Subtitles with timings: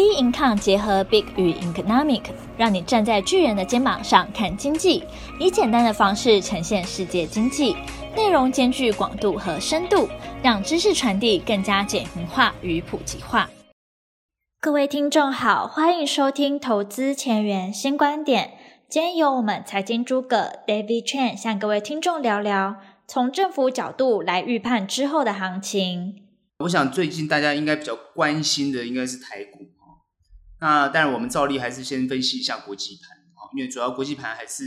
[0.00, 2.22] B Income 结合 Big 与 Economic，
[2.56, 5.04] 让你站在巨人的肩膀上看经济，
[5.38, 7.76] 以简单的方式呈现世界经济，
[8.16, 10.08] 内容兼具广度和深度，
[10.42, 13.50] 让知识传递更加简明化与普及化。
[14.58, 18.52] 各位听众好，欢迎收听投资前沿新观点。
[18.88, 22.76] 今天由我们财经诸葛 David Chen 向各位听众聊聊，
[23.06, 26.24] 从政府角度来预判之后的行情。
[26.60, 29.59] 我想最近大家应该比较关心的应该是台股。
[30.60, 34.64] 那当然，我们照例还是先分析一下国际盘啊，因为主要国际盘还是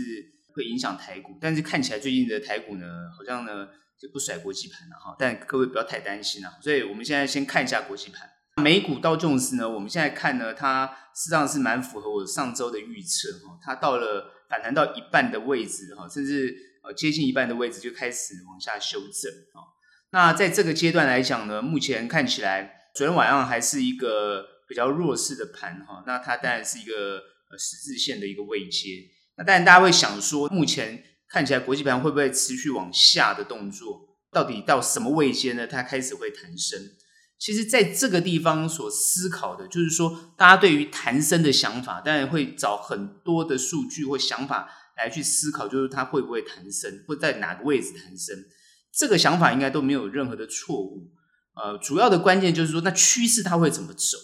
[0.55, 1.37] 会影响台股。
[1.39, 3.67] 但是看起来最近的台股呢，好像呢
[4.01, 5.15] 就不甩国际盘了哈。
[5.19, 6.57] 但各位不要太担心了。
[6.63, 8.27] 所以我们现在先看一下国际盘。
[8.57, 13.59] 美股道琼斯呢，我们现在看呢，它实际上是蛮符合我上周的预测哈。
[13.61, 19.61] 它到了反弹到一半的位置哈，甚至呃接近一半的位置就开始往下修正啊。
[20.09, 24.52] 那在这个阶段来讲呢，目前看起来昨天晚上还是一个。
[24.67, 27.17] 比较弱势的盘哈，那它当然是一个
[27.51, 28.89] 呃十字线的一个位阶。
[29.37, 34.01] 那当然大家会想说，目前看起来国际盘会不会持续往下的动作？
[34.31, 35.67] 到底到什么位阶呢？
[35.67, 36.79] 它开始会弹升。
[37.37, 48.35] 其实在这个地方所思考的，就是说大家对于弹升的想法，当然会找很多的数据或想法来去思考，就是它会不会弹升，会在哪个位置弹升？
[48.95, 51.11] 这个想法应该都没有任何的错误。
[51.55, 54.17] 呃，主要的关键就是说，那趋势它会怎么走？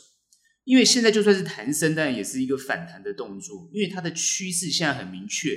[0.70, 5.50] 因为现在就算是弹升，但也是一个反弹的动作，因为它的趋势现在很明确，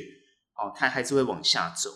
[0.56, 1.90] 哦，它还是会往下走。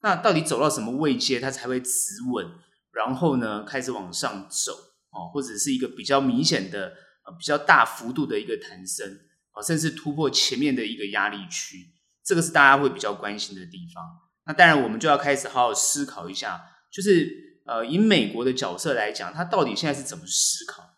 [0.00, 1.90] 那到底走到什么位阶，它才会止
[2.32, 2.46] 稳，
[2.92, 4.72] 然后呢，开始往上走，
[5.10, 6.94] 哦，或者是一个比较明显的、
[7.26, 9.20] 呃、比较大幅度的一个弹升，
[9.52, 11.76] 哦，甚至突破前面的一个压力区，
[12.24, 14.02] 这个是大家会比较关心的地方。
[14.46, 16.58] 那当然，我们就要开始好好思考一下，
[16.90, 20.88] 就是呃，以美国的角色来讲，它到底现在是怎么思考？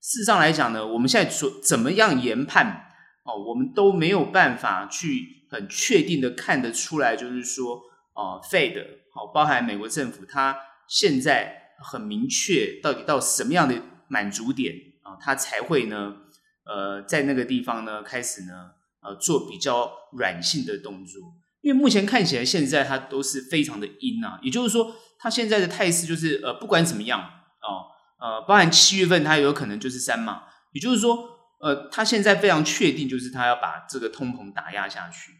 [0.00, 2.90] 事实上来讲呢，我们现在说怎么样研判
[3.22, 7.82] 哦，我们都没有办法去很确定的看得出来，就是说
[8.14, 10.56] 哦，Fed 好，包含美国政府，它
[10.88, 16.16] 现在很明确到底到什么样的满足点啊，它才会呢，
[16.64, 18.70] 呃，在那个地方呢开始呢，
[19.02, 21.20] 呃，做比较软性的动作，
[21.60, 27.99] 因为目前看起来现在它都是非常的阴啊，也就是说，它现在的态势就是呃，不管怎么样哦。
[28.20, 30.42] 呃，包含七月份，它有可能就是三码，
[30.72, 31.16] 也就是说，
[31.60, 35.32] 呃，它现在非常确定，就是它要把这个通膨打压下去。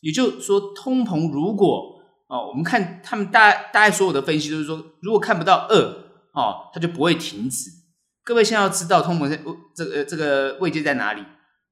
[0.00, 1.94] 也就是说，通膨如果
[2.28, 5.78] 哦、我们看他们大大概所有的分析，就是说，如果看不到二
[6.32, 7.70] 哦，它就不会停止。
[8.24, 9.40] 各位现在要知道通膨在
[9.76, 11.22] 这个这个位阶在哪里，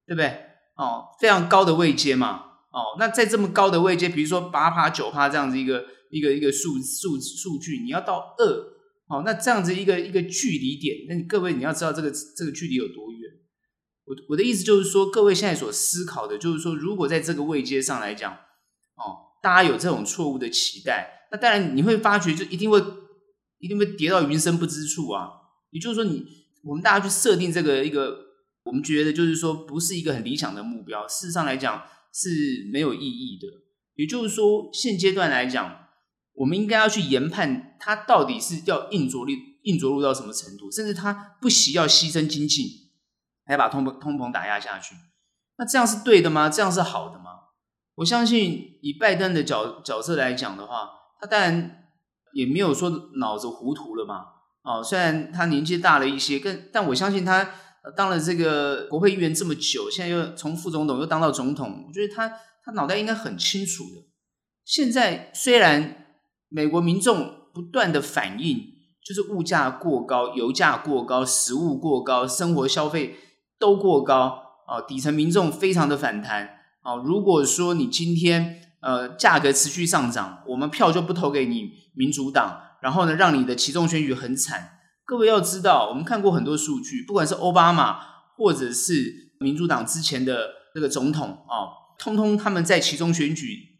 [0.06, 0.28] 对不对？
[0.76, 2.44] 哦，非常高的位阶嘛。
[2.70, 8.73] 哦，那在这么高的位阶，比如说八趴九趴这样子一个一个一个数数数据，你要到二。
[9.06, 13.30] 好，那这样子一个一个距离点，那各位你要知道这个这个距离有多远？
[14.06, 22.82] 我我的意思就是说，各位现在所思考的，就是说，如果在这个位阶上来讲，哦，大家有这种错误的期待，那当然你会发觉，就一定会
[23.58, 25.28] 一定会跌到云深不知处啊。
[25.70, 26.26] 也就是说你，你
[26.64, 28.16] 我们大家去设定这个一个，
[28.64, 33.46] 我们觉得就是说，不是一个很理想的目标，事实上来讲是没有意义的。
[33.96, 35.83] 也就是说，现阶段来讲。
[36.34, 39.30] 我们应该要去研判，他到底是要硬着陆、
[39.62, 42.90] 硬着陆到什么程度，甚至他不惜要牺牲经济，
[43.46, 44.96] 来把通膨、通膨打压下去。
[45.58, 46.48] 那这样是对的吗？
[46.48, 47.24] 这样是好的吗？
[47.94, 50.88] 我相信以拜登的角角色来讲的话，
[51.20, 51.84] 他当然
[52.32, 52.90] 也没有说
[53.20, 54.24] 脑子糊涂了嘛。
[54.64, 57.48] 哦，虽然他年纪大了一些，更但我相信他
[57.96, 62.28] 当了这个国会议员这么久，现在又从副总统又当到总统，我觉得他
[62.64, 64.02] 他脑袋应该很清楚的。
[64.64, 66.00] 现在虽然。
[66.54, 73.16] 美国民众不断的反映，就是物价过高，油价过高，食物过高，生活消费
[73.58, 74.38] 都过高
[74.68, 74.80] 啊！
[74.80, 76.94] 底层民众非常的反弹啊！
[76.94, 84.78] 如果说你今天呃价格持续上涨，我们票就不投给你民主党，然后呢，让你的其中选举很惨。
[85.04, 87.98] 各位要知道，我们看过很多数据，不管是奥巴马
[88.36, 93.73] 或者是民主党之前的那个总统啊，通通他们在其中选举。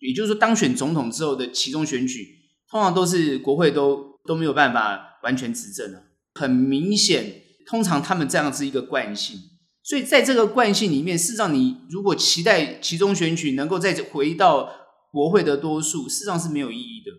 [0.00, 2.26] 也就是说，当选总统之后的期中选举，
[2.70, 6.02] 通常都是国会都都没有办法完全执政了。
[6.34, 9.38] 很明显，通常他们这样子一个惯性。
[9.82, 14.70] 所以在这个惯性里面，事实上，你如果期待期中选举能够再回到
[15.10, 17.10] 国会的多数，事实上是没有意义的。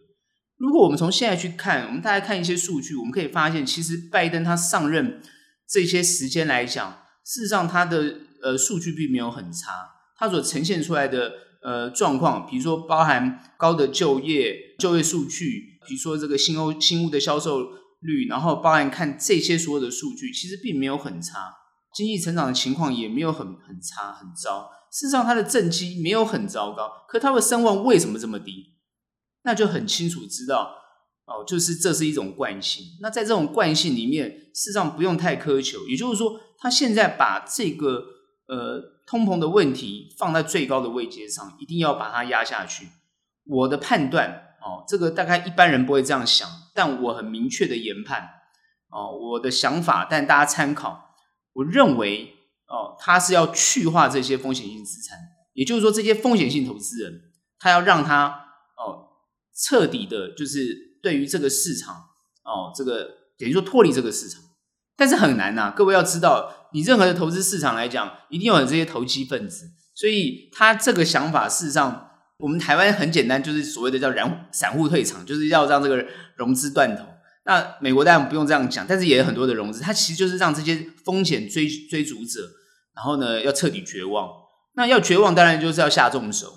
[0.58, 5.22] 如果我们从现在去看，我们大家看一些数据，我们可以发现，其实拜登他上任
[5.68, 9.72] 这些时间来讲，事实上他的呃数据并没有很差，
[10.18, 11.47] 他所呈现出来的。
[11.62, 17.62] 呃，状况，比如说包含高的就业就业数据，比如说这个新欧新屋的销售
[18.02, 21.54] 率，然后包含看这些所有的数据，其实并没有很差
[21.96, 24.70] 经济成长的情况也没有很很差很糟。
[24.92, 28.76] 事实上，它的政绩没有很糟糕，可它的声望为什么这么低？
[29.44, 30.76] 那就很清楚知道
[31.26, 32.86] 哦，就是这是一种惯性。
[33.02, 35.88] 那在这种惯性里面，事实上不用太苛求。
[35.88, 38.04] 也就是说，他现在把这个
[38.48, 42.90] 呃通膨的问题放在最高的位阶上，一定要把它压下去。
[43.46, 48.30] 我的判断哦，这个大概一般人不会这样想，但我很明确的研判
[48.90, 51.16] 哦，我的想法，但大家参考。
[51.54, 52.36] 我认为
[52.68, 55.18] 哦，他是要去化这些风险性资产，
[55.54, 58.28] 也就是说，这些风险性投资人，他要让他
[58.76, 59.08] 哦
[59.56, 61.96] 彻底的，就是对于这个市场
[62.44, 63.06] 哦，这个
[63.38, 64.44] 等于说脱离这个市场，
[64.98, 72.04] 但是很难呐、各位要知道，你任何的投资市场来讲，一定要有这些投机分子，所以他这个想法事实上。
[72.40, 76.06] 我们台湾很简单，就是所谓的叫“散散户退场”，就是要让这个
[76.36, 77.04] 融资断头。
[77.46, 82.42] 那美国当然不用这样讲，但是也有很多的融资，它其实就是让这些风险追追逐者，
[82.96, 84.30] 然后呢要彻底绝望。
[84.76, 86.54] 那要绝望，当然就是要下重手。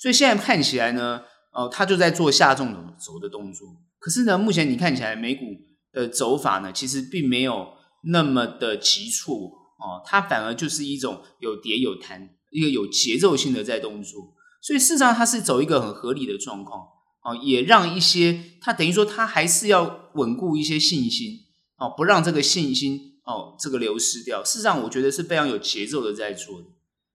[0.00, 1.22] 所以现在看起来呢，
[1.52, 3.68] 哦，他就在做下重手的动作。
[4.00, 5.44] 可是呢，目前你看起来美股
[5.92, 7.68] 的走法呢，其实并没有
[8.04, 14.34] 那么的急促哦，它反而就是一种有跌有弹，一个有节奏性的在动作。
[14.62, 16.80] 所以事实上，它是走一个很合理的状况，
[17.22, 21.38] 哦，也让一些它等于说，它还是要稳固一些信心，
[21.78, 24.44] 哦，不让这个信心哦这个流失掉。
[24.44, 26.66] 事实上，我觉得是非常有节奏的在做的。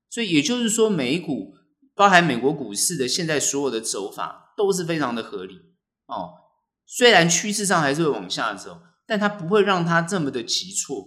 [0.09, 1.53] 所以也就是说，美股
[1.93, 5.55] 包含美国股市的现在所有的走法都是非常的合理，
[6.07, 6.33] 哦，
[6.85, 11.03] 虽然趋势上还是会往下走，但它不会让它这么的急挫。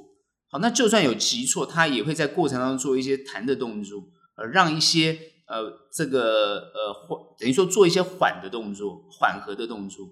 [0.51, 4.03] 好，那就算有急挫，它也会在过程当中做一些弹的动作，
[4.37, 5.19] 而让一些。
[5.49, 10.07] 呃，这个呃缓，等于说做一些缓的动作，缓和的动作。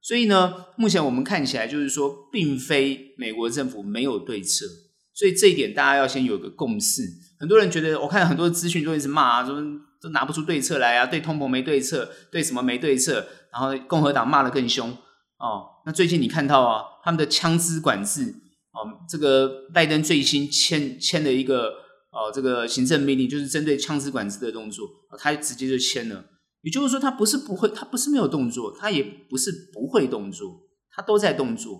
[0.00, 4.64] 所以呢，目前我们看起来就是说，并非美国政府没有对策。
[5.12, 7.02] 所以这一点大家要先有个共识。
[7.38, 9.62] 很多人觉得，我看很多资讯都一直骂啊，说
[10.00, 13.26] 都拿不出对策来啊，对通膨没对策，对什么没对策。
[13.52, 14.88] 然后共和党骂得更凶
[15.36, 15.66] 哦。
[15.84, 18.34] 那最近你看到啊，他们的枪支管制
[18.72, 21.72] 哦，这个拜登最新签签了一个。
[22.10, 24.88] 哦，这个行政命令就是针对枪支管制的动作，
[25.18, 26.24] 他直接就签了。
[26.62, 31.74] 也就是说，他不是不会，他不是没有动作，他也不是不会动作，他都在动作。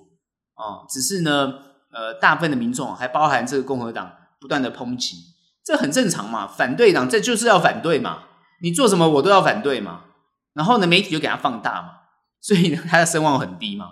[0.54, 1.54] 哦，只是呢，
[1.90, 5.16] 呃，大部分的民众还包含这个共和党不断的抨击，
[5.64, 8.24] 这很正常嘛，反对党这就是要反对嘛，
[8.62, 10.04] 你做什么我都要反对嘛。
[10.52, 11.88] 然后呢，媒体就给他放大嘛，
[12.42, 13.86] 所以呢，他的声望很低嘛。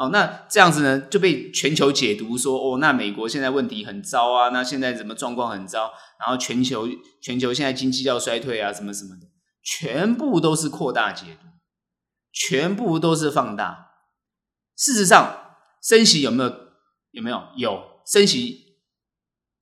[0.00, 5.92] 哦，那这样子呢，就被全球解读说，哦，那美国现在问题很糟啊，那现在怎么状况很糟？
[6.18, 6.88] 然后全球
[7.20, 9.26] 全球现在经济要衰退啊，什么什么的，
[9.62, 11.46] 全部都是扩大解读，
[12.32, 13.88] 全部都是放大。
[14.74, 16.50] 事实上，升息有没有？
[17.10, 17.42] 有没有？
[17.58, 18.78] 有升息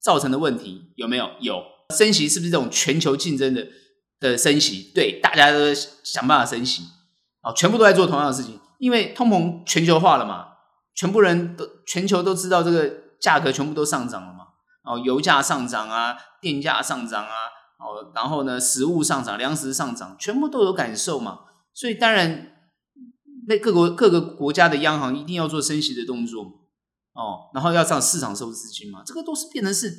[0.00, 1.32] 造成的问题有没有？
[1.40, 1.64] 有
[1.96, 3.67] 升息是不是这种全球竞争的
[4.20, 4.93] 的升息？
[4.94, 6.85] 对，大家都想办法升息，
[7.43, 8.61] 哦，全部都在做同样的事情。
[8.79, 10.47] 因为通膨全球化了嘛，
[10.95, 12.91] 全部人都全球都知道这个
[13.21, 14.47] 价格全部都上涨了嘛，
[14.85, 17.35] 哦，油价上涨啊，电价上涨啊，
[17.79, 21.41] 哦，然后呢，食物上涨，粮食上涨，全部都有感受嘛，
[21.75, 22.53] 所以当然，
[23.49, 26.45] 那各国各个国家的央行一定要做升息的动作，
[27.15, 29.91] 哦，然后要上市场收资金嘛，这个都是变成是，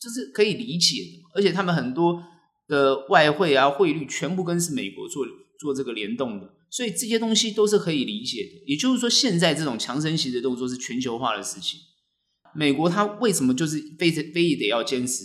[0.00, 2.20] 就是可以理解的，而且他们很多
[2.66, 5.24] 的外汇啊，汇率全部跟是美国做
[5.60, 6.50] 做这个联动的。
[6.76, 11.80] 所以这些东西都是可以理解的，也就是说，现在这种强升息的动作是全球化的事情。
[12.54, 15.24] 美国它为什么就是非非得要坚持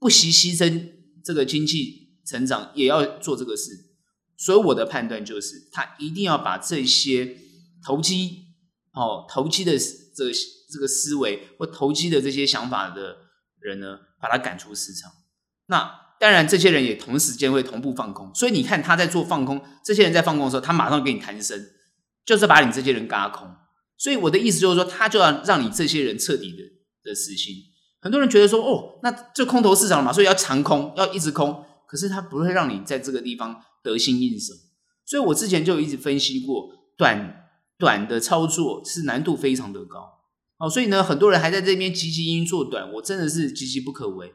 [0.00, 0.90] 不惜牺牲
[1.24, 3.70] 这个经济成长也要做这个事？
[4.36, 7.38] 所以我的判断就是，他一定要把这些
[7.86, 8.46] 投机
[8.94, 10.32] 哦投机的这个
[10.72, 13.18] 这个思维或投机的这些想法的
[13.60, 15.12] 人呢，把他赶出市场。
[15.66, 16.03] 那。
[16.24, 21.62] 当然，这些人也同时间会同步放空，所以你看他在做放空，这些人在放空的时候，他马上给你弹升，
[22.24, 23.46] 就是把你这些人嘎空。
[23.98, 26.62] 所以我的意思就是说，他就要让你这些人彻底的
[27.10, 27.54] 的死心。
[28.00, 31.62] 很多人觉得说，哦，那就空头市场了嘛，所以要长空，要一直空。
[31.86, 34.54] 可是他不会让你在这个地方得心应手。
[35.04, 40.22] 所以我之前就一直分析过，短短的操作是难度非常的高。
[40.56, 44.32] 哦，所以呢，很多人还在这边积极因做短，我真的是岌岌不可为。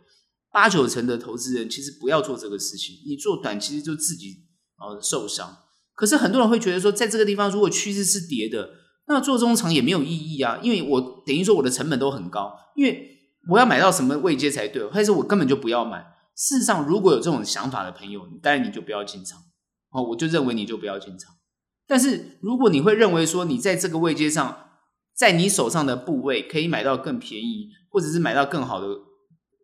[0.51, 4.45] 八九成的投资人其实不要做这个事情，你做短其实就自己
[4.77, 5.57] 呃受伤。
[5.93, 8.69] 可是很多人会觉得说，在这个地方如果趋势是跌的，
[9.07, 13.17] 那做中长也没有意义啊，因为我等于说我的成本都很高，因为
[13.49, 16.05] 我要买到什么位阶才对，还是我根本就不要买。
[16.35, 19.39] 事实上，如果有这种想法的朋友，当然你就不要进场
[19.91, 21.33] 哦，我就认为你就不要进场。
[21.85, 24.69] 但是如果你会认为说，你在这个位阶上
[25.13, 28.87] 在你手上的部位可以买到更便宜，或者是买到更好的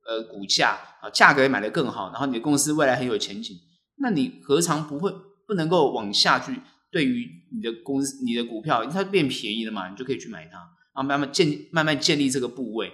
[0.06, 3.56] 呃股价啊，价格也买得更好，然后你的公司未来很有前景，
[3.98, 5.14] 那你何尝不会
[5.48, 6.62] 不能够往下去？
[6.92, 12.94] 对于你的公司、你的股票，它变便宜了嘛，你就可以去买它，然后慢慢建、慢慢建立这个部位。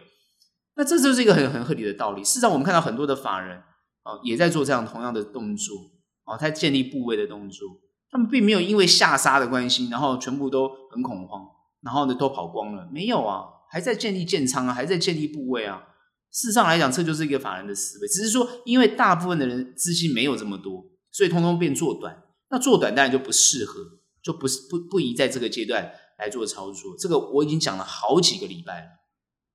[0.76, 2.24] 那这就是一个很很合理的道理。
[2.24, 3.58] 事实上，我们看到很多的法人
[4.02, 5.76] 啊，也在做这样同样的动作
[6.24, 7.68] 啊，他建立部位的动作。
[8.10, 11.46] 他们并没有因为下杀的关系，然后全部都很恐慌，
[11.84, 12.90] 然后呢都跑光了。
[12.92, 15.84] 没有啊，还在建立建仓啊，还在建立部位啊。
[16.32, 22.24] 事实上来讲，这就是一个法人的思维，只是说因为大部分的人资金没有这么多，所以通通变做短。
[22.50, 23.80] 那做短当然就不适合，
[24.22, 26.96] 就不是不不宜在这个阶段来做操作。
[27.00, 28.88] 这个我已经讲了好几个礼拜了，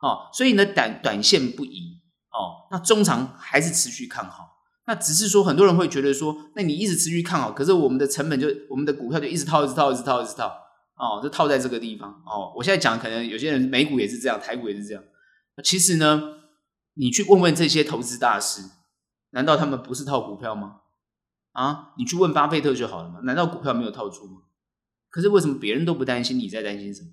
[0.00, 4.44] 哦，所以呢短短线不宜哦，那中长还是持续看好。
[4.86, 10.46] 那只是说很多人会觉得说，那你一直持续看好，可是我们的成本就我们的股票就一直套，一直套，一直套，一直套，
[10.96, 12.52] 哦，就套在这个地方哦。
[12.56, 15.02] 我现在讲可能有些人美股也是这样，台股也是这样。
[15.64, 16.35] 其实呢，
[16.98, 18.62] 你去问问这些投资大师，
[19.30, 20.80] 难道他们不是套股票吗？
[21.52, 23.20] 啊，你去问巴菲特就好了嘛？
[23.24, 24.42] 难道股票没有套出吗？
[25.08, 27.08] 可是为什么别人都不担心，你在担心什么？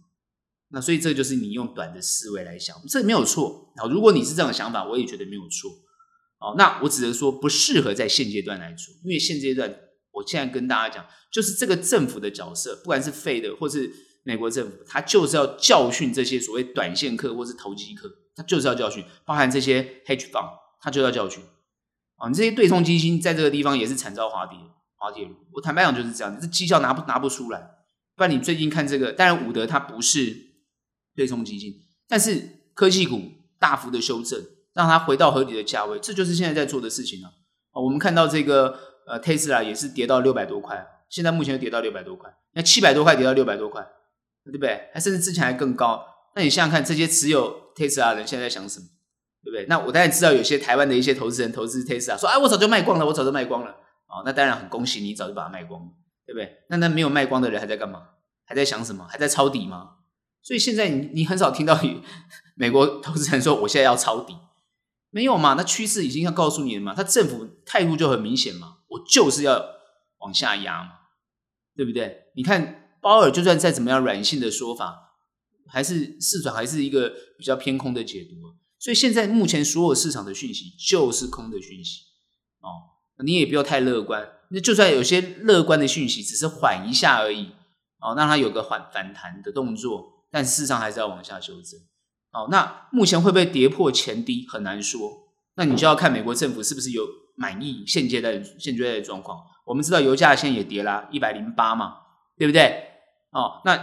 [0.69, 3.73] 那所以这就是你用短的思维来想，这没有错。
[3.77, 5.71] 好，如果你是这样的想法，我也觉得没有错。
[6.39, 9.73] 好，那我只能说不适合在现阶段来做，因为现阶段
[10.11, 20.49] 我现在跟大家讲，就是这个政府的角色，不管是费的或是美国政府，他就是要教训这些所谓短线客或是投机客，他就是要教训，包含这些 hedge fund，
[20.81, 21.43] 他就要教训。
[22.17, 24.57] 啊，你这些对冲基金在这个地方也是惨遭滑跌，
[24.95, 25.35] 滑铁卢。
[25.53, 27.71] 我坦白讲就是这样，这绩效拿不拿不出来。
[28.15, 30.37] 不然你最近看这个，当然伍德它不是
[31.15, 31.73] 对冲基金，
[32.07, 34.39] 但是科技股大幅的修正，
[34.73, 37.27] 让它回到合理的价位，这就是现在在做的事情了。
[37.71, 43.81] 啊，我们看到这个呃特斯拉也是跌到六百多块，现在目前又跌到六百多块，那七百多块跌到六百多块，
[44.45, 44.89] 对不对？
[44.93, 46.05] 还甚至之前还更高。
[46.35, 48.87] 那你想想看，这些持有特斯拉的人现在在想什么？
[49.43, 49.65] 对不对？
[49.67, 53.71] 那我当然知道有些台湾的一些投资人投资 Tesla 说，哎，我早就卖光了，我早就卖光了。
[54.07, 55.87] 哦，那当然很恭喜你，早就把它卖光了，
[56.25, 56.63] 对不对？
[56.69, 58.09] 那那没有卖光的人还在干嘛？
[58.45, 59.05] 还在想什么？
[59.09, 59.95] 还在抄底吗？
[60.41, 61.79] 所以现在你你很少听到
[62.55, 64.37] 美国投资人说我现在要抄底，
[65.09, 65.55] 没有嘛？
[65.55, 66.93] 那趋势已经要告诉你了嘛？
[66.93, 69.61] 他政府态度就很明显嘛，我就是要
[70.19, 70.91] 往下压嘛，
[71.75, 72.27] 对不对？
[72.35, 75.02] 你看鲍尔就算再怎么样软性的说法，
[75.67, 78.35] 还是市场还是一个比较偏空的解读。
[78.79, 82.01] 所以现在目前所有市场的讯息就是空的讯息
[82.59, 84.27] 哦，你也不要太乐观。
[84.49, 87.51] 那就算有些乐观的讯息，只是缓一下而已
[87.99, 91.79] 哦，让它有个缓反弹的动作，但事实上还是要往下修正。
[92.33, 95.09] 哦，那目前会不会跌破前低很难说。
[95.55, 99.39] 那你就要看美国政府是不是有满意现阶段现阶段的状况。
[99.65, 101.95] 我们知道油价现在也跌了，一百零八嘛，
[102.37, 102.83] 对不对？
[103.31, 103.75] 哦，那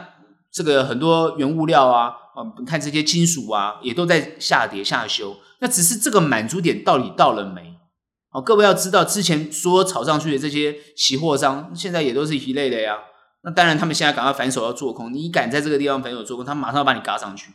[0.52, 2.16] 这个很多原物料啊。
[2.32, 5.36] 啊，你看这些金属啊，也都在下跌下修。
[5.58, 7.74] 那只是这个满足点到底到了没？
[8.30, 12.96] 哦，各位要知道，之前说炒上去的这些期货商，现在也都是一类的呀。
[13.42, 15.12] 那当然，他们现在赶快反手要做空。
[15.12, 17.50] 你敢在这个地方反手做空，他马上要把你嘎上去。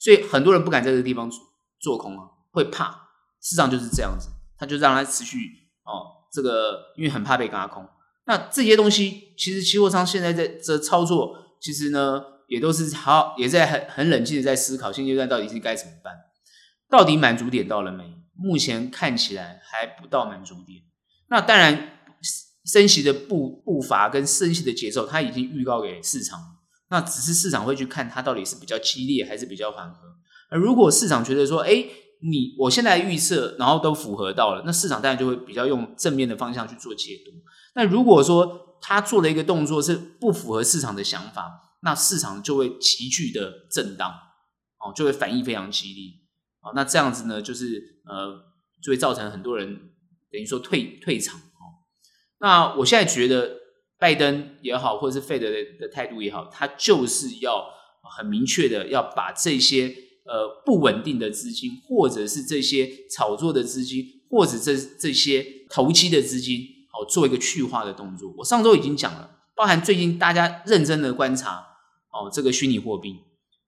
[0.00, 1.30] 所以很多人不敢在这个地方
[1.78, 3.06] 做空啊，会怕。
[3.40, 5.38] 市场就是这样子，他就让它持续
[5.84, 7.86] 哦，这个因为很怕被嘎空。
[8.26, 12.24] 那这些东西，其实期货商现在在这操作，其实呢。
[12.46, 16.14] 也都是好，也在很很冷静的在思考现阶段到底是该怎么办，
[16.88, 18.04] 到底满足点到了没？
[18.38, 20.82] 目前看起来还不到满足点。
[21.28, 22.00] 那当然，
[22.64, 26.38] 升息的步步伐跟升息的节奏，它已经预告给市场。
[26.90, 29.98] 那只是市场会去看它到底是比较激烈还是比较缓和。
[30.50, 31.84] 而如果市场觉得说，哎，
[32.22, 37.32] 你我现在预测，然后都符合到了，那市场当然就会比较用正面的方向去做解读。
[37.74, 44.10] 那如果说他做了一个动作是不符合市场的想法，那市场就会急剧的震荡，
[44.80, 46.10] 哦，就会反应非常激烈，
[46.60, 48.42] 哦，那这样子呢，就是呃，
[48.82, 49.68] 就会造成很多人
[50.32, 51.86] 等于说退退场，哦，
[52.40, 53.56] 那我现在觉得
[54.00, 57.68] 拜登也好，或者是费德的的态度也好，他就是要
[58.16, 66.62] 很明确的要把这些呃不稳定的资金，或者是这些炒作的资金，或者这这些投机的资金，
[66.92, 68.34] 哦，做一个去化的动作。
[68.38, 71.65] 我上周已经讲了，包含最近大家认真的观察。
[72.16, 73.14] 哦，这个虚拟货币，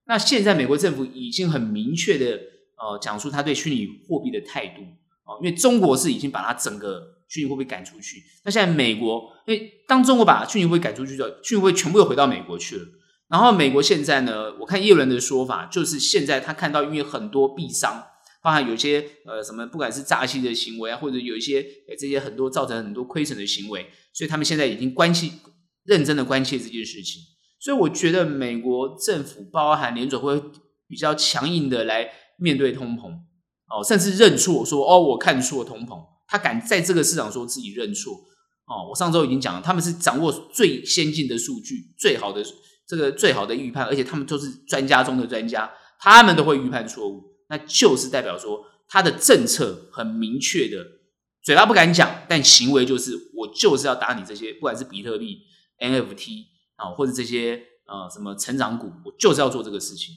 [0.07, 2.39] 那现在美国政府已经很明确的
[2.77, 4.81] 呃讲出他对虚拟货币的态度
[5.25, 12.85] 哦，因为中国是已经把它整个虚拟货币赶出去，那现在美国，因为当中国把虚拟货币赶出去之后，虚拟货币全部又回到美国去了。
[13.27, 18.03] 然后美国现在呢，我看叶伦的说法就是现在他看到，因为很多币商，
[18.41, 25.29] 包含有些呃什么，不管是诈欺的行为啊，或者有一些呃这些很多造成很多亏损的行为，所以他们现在已经关切
[25.83, 27.21] 认真的关切这件事情。
[27.59, 30.41] 所以我觉得美国政府包含联准会
[30.87, 33.11] 比较强硬的来面对通膨。
[33.69, 38.13] 哦，甚至认错说哦，我看错通膨，他敢在这个市场说自己认错。
[38.65, 38.89] 哦。
[38.89, 42.43] 我上周已经讲了，他们是掌握最先进的数据，最好的
[42.87, 50.83] 这个最好的预判，而且他们都是专家中的专家，他们都会预判错误，那就是代表说他的政策很明确的，
[51.43, 55.41] 嘴巴不敢讲，但行为就是我就是要打你这些，不管是比特币、
[55.77, 56.45] NFT
[56.79, 60.15] 啊，或者这些呃什么成长股，我就是要做这个事情。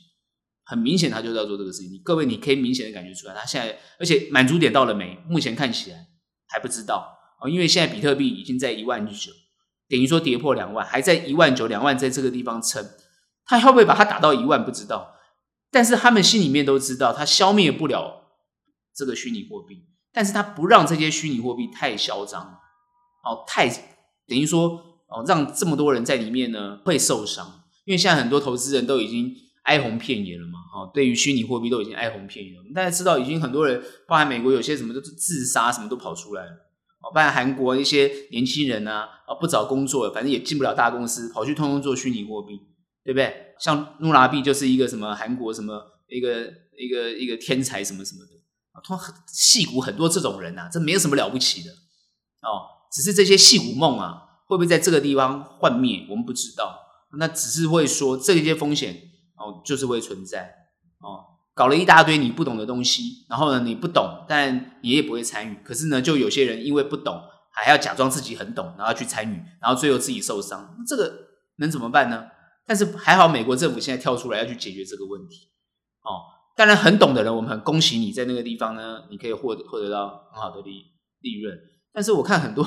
[0.65, 1.93] 很明显，他就是要做这个事情。
[1.93, 5.19] 你各位，你可以明显的感觉出来，他现在而且满足点到了没？
[5.29, 6.07] 目前看起来
[6.49, 9.33] 还不知道哦，因为现在比特币已经在一万九，
[9.89, 12.89] 等于说跌破两万，还在一万九、两万在这个地方撑。
[13.45, 14.65] 他会不会把它打到一万？
[14.65, 15.17] 不知道。
[15.71, 18.31] 但是他们心里面都知道，他消灭不了
[18.95, 19.89] 这个虚拟货币。
[20.13, 22.41] 但是他不让这些虚拟货币太嚣张，
[23.25, 23.69] 哦，太
[24.27, 32.65] 等于说哦，让这么多人在里面呢会受伤，因为现在很多投资人都已经哀鸿遍野了嘛，哦，对于虚拟货币都已经哀鸿遍野了。
[32.75, 36.51] 大家知道，已经很多人，包含美国有些什么都是自杀，什么都跑出来了，
[37.03, 42.59] 哦，包含韩国一些年轻人啊，啊，不找工作，反正也进不了大公司，跑去通通做虚拟货币，
[43.05, 43.55] 对不对？
[43.61, 48.33] 像努拉币就是一个什么韩国什么一个一个一个天才什么什么的。
[48.73, 51.71] 啊，通戏骨很多这种人呐、啊，这没有什么了不起的
[52.41, 56.07] 哦，只是这些戏骨梦啊，会不会在这个地方幻灭？
[56.11, 56.79] 我们不知道，
[57.17, 58.95] 那只是会说这些风险
[59.37, 60.55] 哦，就是会存在
[61.01, 65.57] 哦，搞了一大堆你不懂的东西，然后呢，你不懂，但你也不会参与。
[65.65, 67.19] 可是呢，就有些人因为不懂，
[67.51, 71.13] 还要假装自己很懂，然后去参与，然后最后自己受伤，这个
[71.57, 72.27] 能怎么办呢？
[72.67, 75.49] 但是还好，美国政府现在跳出来要去解决这个问题
[76.03, 76.29] 哦。
[76.55, 80.85] 当然，很懂的人，我们很恭喜你在那个地方呢，你可以获得获得到很好的利
[81.21, 81.59] 利润。
[81.95, 82.63] 但是我看很多，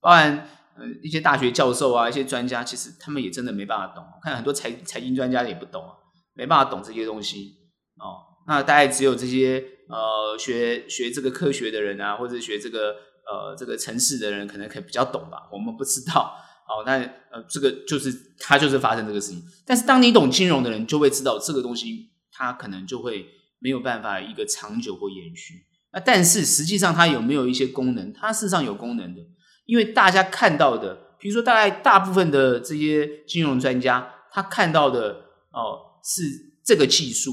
[0.00, 0.46] 包含
[0.78, 4.04] 呃一些大学教授啊，一些专家，其实他们也真的没办法懂。
[4.04, 5.90] 我看很多财财经专家也不懂啊，
[6.34, 7.54] 没办法懂这些东西
[7.98, 8.22] 哦。
[8.46, 12.94] 那大概只有这些呃学学这个科学的人啊，或者学这个
[13.30, 15.48] 呃这个城市的人，可能可以比较懂吧。
[15.52, 16.34] 我们不知道
[16.68, 16.84] 哦。
[16.86, 16.98] 那
[17.30, 19.42] 呃这个就是他就是发生这个事情。
[19.64, 22.12] 但是当你懂金融的人，就会知道这个东西。
[22.38, 23.26] 它可能就会
[23.60, 25.54] 没有办法一个长久或延续。
[25.90, 28.12] 那但是实际上它有没有一些功能？
[28.12, 29.22] 它事实上有功能的，
[29.66, 36.22] 因为大家看到的，比如说大概大部分的这些金融专家，他看到的哦是
[36.64, 37.32] 这个技术，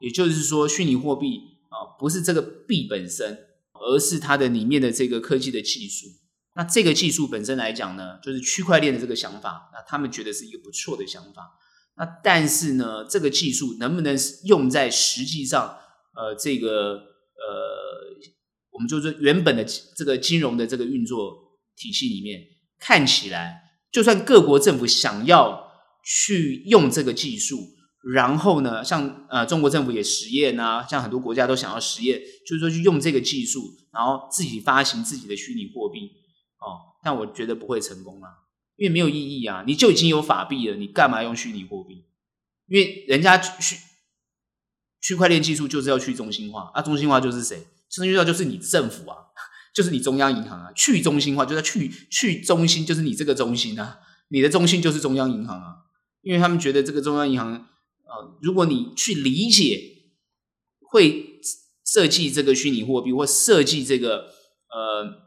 [0.00, 3.36] 也就是说虚拟货币啊不是这个币本身，
[3.72, 6.06] 而是它的里面的这个科技的技术。
[6.54, 11.58] 那这个技术本身来讲呢，就是区块链的这个想法，那他们觉得是一个不错的想法。
[11.96, 15.78] 那但是呢，这个技术能不能用在实际上？
[16.16, 17.02] 呃，这个呃，
[18.70, 19.64] 我们就是原本的
[19.96, 21.43] 这个金融的这个运作
[21.76, 22.40] 体系里面，
[22.78, 25.70] 看起来，就算各国政府想要
[26.04, 27.58] 去用这个技术，
[28.14, 33.60] 然后呢，像呃中国政府也实验啊，像很多国家都想要实验，就是说去用这个技术，
[33.92, 36.00] 然后自己发行自己的虚拟货币
[36.60, 38.28] 哦，但我觉得不会成功啊。
[38.76, 39.62] 因为没有意义啊！
[39.64, 42.04] 你就已经有法币了，你干嘛用虚拟货币？
[42.66, 43.76] 因为人家区
[45.00, 47.64] 区块链技术就是要去中心化，啊，中心化就是谁？
[47.88, 49.18] 中心化就是你政府啊，
[49.74, 50.72] 就是你中央银行啊。
[50.74, 55.74] 去中心化就是去去中心，就是你这个中心啊，你的中心就是中央银行啊。
[56.22, 59.78] 因为他们觉得这个中央银行，呃，如果你去理解，
[60.90, 61.40] 会
[61.84, 64.30] 设计这个虚拟货币或设计这个
[64.70, 65.24] 呃。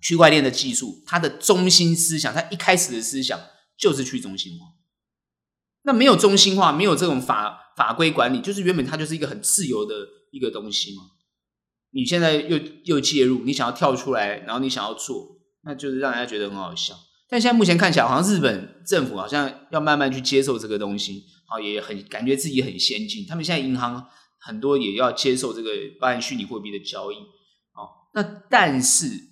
[0.00, 3.36] 区块链的技术，它的中心思想，它一开始的思想
[3.76, 4.64] 就是去中心化。
[5.82, 11.02] 那没有中心化，没有这种法法规管理，就是原本它就是一个很自由的一个东西嘛。
[11.90, 16.94] 你现在又又介入，你想要跳出来，然后你想要做，那就是让人家觉得很好笑。
[17.28, 23.26] 但现在目前看起来，好像日本政府好像要慢慢去接受这个东西，好，也很感觉自己很先进。
[23.26, 24.06] 他们现在银行
[24.38, 25.70] 很多也要接受这个
[26.00, 27.16] 包含虚拟货币的交易，
[27.72, 29.28] 好，那但是。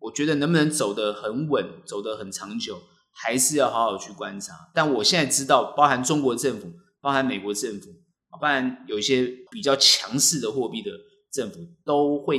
[0.00, 2.80] 我觉得能不能走得很稳，走得很长久，
[3.12, 4.54] 还是要好好去观察。
[4.72, 7.88] 但我现在知道，包含中国政府，包含美国政府，
[8.40, 10.92] 包含有一些比较强势的货币的
[11.38, 12.38] 政府，都会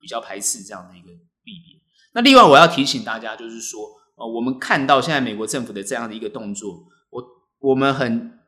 [0.00, 1.08] 比较排斥这样的一个
[1.44, 1.78] 币别。
[2.14, 3.80] 那另外我要提醒大家，就是说，
[4.16, 7.22] 呃，我们看到现在美国政府的这样的一个动作，我
[7.58, 8.38] 我们很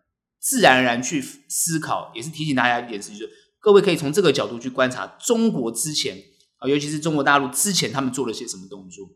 [0.41, 6.17] 自然而然去思考，也是提醒大家一点事情，就是各位可以从这个角度去观察中国之前
[6.59, 6.67] 啊。
[6.67, 9.07] 尤其是中国大陆之前他们做了些什么动作？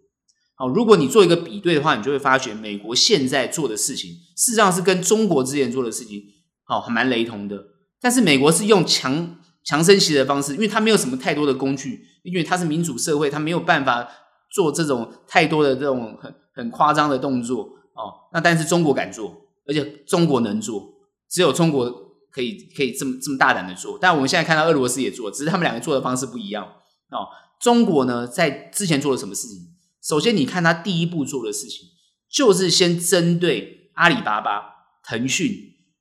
[0.56, 6.22] 好，如果你做一个比对的话，你就会发觉美国现在做的事情，事实上是跟中国之前做的事情，
[6.64, 7.62] 好，还蛮雷同的。
[8.00, 14.08] 但是美国是用强强升息的方式，因为它没有什么太多的工具，因为它是民主社会，它没有办法
[14.50, 20.94] 做这种太多的这种很很夸张的动作哦，那但是中国敢做，而且中国能做，
[21.28, 21.90] 只有中国
[22.30, 23.98] 可以可以这么这么大胆的做。
[24.00, 26.64] 但我们现在看到俄罗斯也做，只是他们两个做的方式不一样
[27.10, 27.26] 哦。
[27.60, 29.58] 中国呢，在之前做了什么事情？
[30.00, 31.88] 首先，你看他第一步做的事情，
[32.30, 34.62] 就是先针对阿里巴巴、
[35.02, 35.50] 腾讯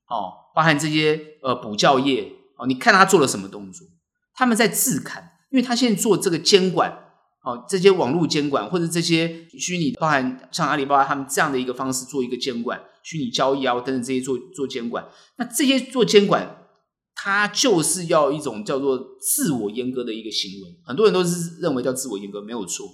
[0.08, 3.88] 哦，包含这些呃补教业哦，你看他做了什么动作？
[4.34, 7.02] 他们在自砍，因为他现在做这个监管。
[7.44, 16.66] 哦，这些网络监管或者这些虚拟，包含像阿里巴巴他们这样的一个方式做一个监管，虚拟交易啊等等这些做做监管，那这些做监管，
[17.14, 22.88] 它就是要一种叫做自我阉割的一个行为，很多人都是认为叫自我阉割没有错。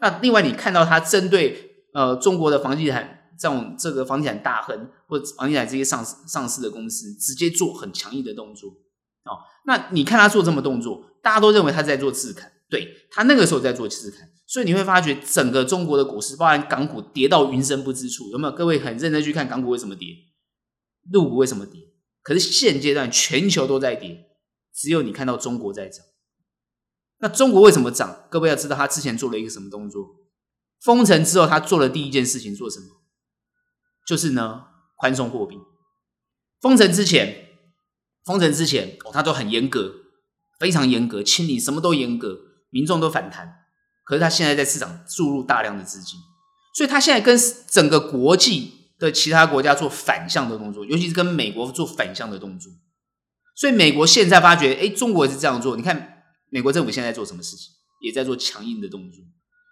[0.00, 8.68] 那另外你看到他针对呃中国的房地产这种这个房地产大亨或者房地产这些上市上市的公司，直接做很强硬的动作
[9.24, 12.50] 哦，那你看他做这么动作，大家都认为他在做自砍。
[12.68, 18.54] 对，他那个时候在做自砍，所以你会发觉整个中国的股市，包含港股跌到云深不知处，有没有？
[18.54, 20.08] 各位很认真去看港股为什么跌，
[21.10, 21.80] 陆股为什么跌？
[22.22, 24.30] 可是现阶段全球都在跌，
[24.74, 26.04] 只有你看到中国在涨。
[27.18, 28.24] 那中国为什么涨？
[28.30, 30.16] 各位要知道他之前做了一个什么动作？
[30.80, 32.86] 封城之后，他做的第一件事情做什么？
[34.06, 34.64] 就是呢，
[34.96, 35.58] 宽松货币。
[36.60, 37.51] 封城之前，
[38.24, 39.92] 封城之前，哦，他都很严格，
[40.58, 42.38] 非常严格，清理什么都严格。
[42.70, 43.66] 民众都反弹，
[44.02, 46.18] 可是他现在在市场注入大量的资金，
[46.74, 52.72] 所以他现在跟整个国际的其他国家做反向的动作，尤其是跟美国做反向的动作。
[53.54, 55.76] 所以美国现在发觉，哎，中国也是这样做。
[55.76, 59.22] 你看美国政府现在做什么事情，也在做强硬的动作。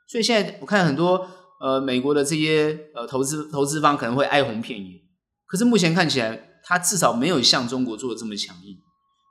[0.06, 1.26] 所以现在我看很多
[1.60, 5.00] 呃美国的这些呃投资投资方可能会哀鸿遍野，
[5.46, 8.78] 可是目前看起来，他至少没有像中国做的这么强硬。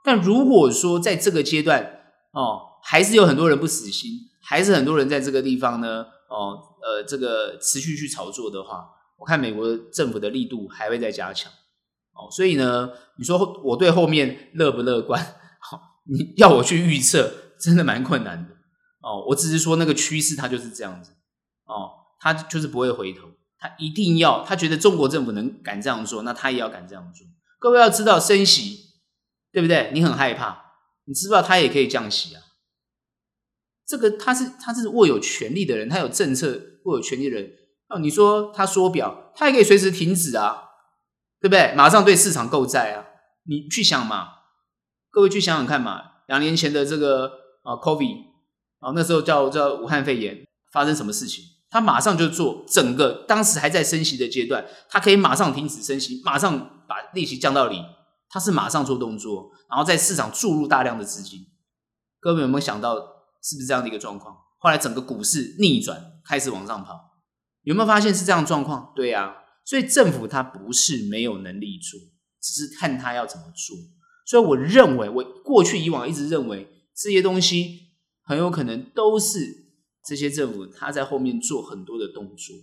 [0.03, 2.67] 但如果说在这个阶段哦。
[2.81, 4.11] 还是有很多人不死心，
[4.41, 11.51] 还是很多人在这个地方呢，哦，呃，这个持续去炒作的话，我看美国政府的力度还会再加强，
[12.13, 15.21] 哦，所以呢，你说我对后面乐不乐观？
[15.59, 18.53] 好，你要我去预测，真的蛮困难的，
[19.01, 21.11] 哦，我只是说那个趋势它就是这样子，
[21.65, 23.27] 哦，它就是不会回头，
[23.59, 27.27] 他一定要，他觉得中国政府能敢这样做，那他也要敢这样做。
[27.59, 28.79] 各位要知道，升息，
[29.51, 29.91] 对不对？
[29.93, 30.61] 你很害怕，
[31.05, 32.41] 你知不知道他也可以降息啊？
[33.85, 37.51] 这个他是他是握有权力的人，他有政策握有权力的人
[37.89, 37.99] 哦。
[37.99, 40.69] 你说他缩表，他也可以随时停止啊，
[41.41, 41.73] 对不对？
[41.75, 43.05] 马上对市场购债啊，
[43.45, 44.29] 你去想嘛，
[45.09, 46.03] 各位去想想看嘛。
[46.27, 47.27] 两年前的这个
[47.63, 48.25] 啊，COVID
[48.79, 51.43] 啊，那时候叫叫武汉肺炎，发生什么事情？
[51.69, 57.84] 他马上就做整个，当时还在升息的阶段，他可以马上停止升息，马上把利息降到零，
[58.29, 61.47] 他是马上做动作，然后在市场注入大量的资金。
[62.19, 63.19] 各位有没有想到？
[63.41, 64.36] 是不是这样的一个状况？
[64.58, 66.93] 后来整个股市逆转，开始往上跑，
[67.62, 68.91] 有没有发现是这样的状况？
[68.93, 71.97] 对啊，所以政府它不是没有能力做，
[72.41, 73.77] 只是看他要怎么做。
[74.25, 79.58] 所以我认为，我过去以往一直认为这些东西很有可能都是
[80.09, 82.55] 这些政府他在后面做很多的动作，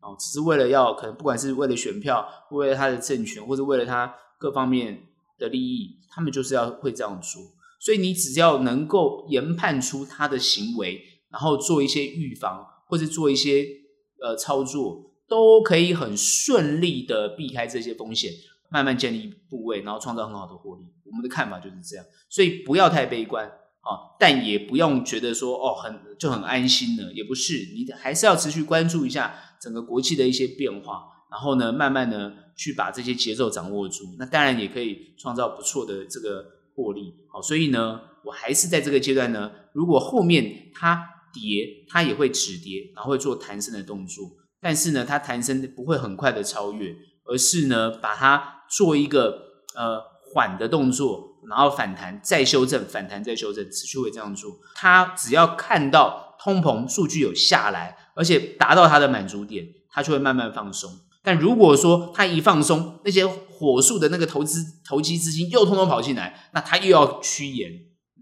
[0.00, 5.02] 哦，只是为了要可能不管是为了选票，为了他的政权，或者为了他各方面
[5.36, 7.42] 的利益，他们就是要会这样做。
[7.78, 13.66] 所以你只要能够研判出他的行为，然后做一些预防，或者做一些
[14.22, 18.32] 呃操作，都可以很顺利的避开这些风险，
[18.70, 20.84] 慢慢建立部位，然后创造很好的获利。
[21.04, 23.52] 我们的看法就是这样，所以不要太悲观
[23.86, 34.04] 啊，但也不用觉得说哦很就很安心了，也不是，你还是要持续关注一下整个国际的一些变化，然后呢，慢慢的去把这些节奏掌握住。
[34.18, 36.52] 那当然也可以创造不错的这个。
[36.76, 39.50] 获利好，所以呢，我还是在这个阶段呢。
[39.72, 44.28] 如果后面它跌，它也会止跌，然后会做弹升的动作。
[44.60, 46.94] 但是呢，它弹升不会很快的超越，
[47.24, 49.40] 而是呢，把它做一个
[49.74, 50.02] 呃
[50.34, 54.58] 缓的动作，然后反弹再修正，反弹再修正，持续会这样做。
[54.74, 60.90] 他只要看到通膨数据有下来，而且达到他的满足点，他就会慢慢放松。
[61.22, 67.72] 但如果说他一放松，那些火速的那个投资投机资金又通通跑进来，那他又要趋严，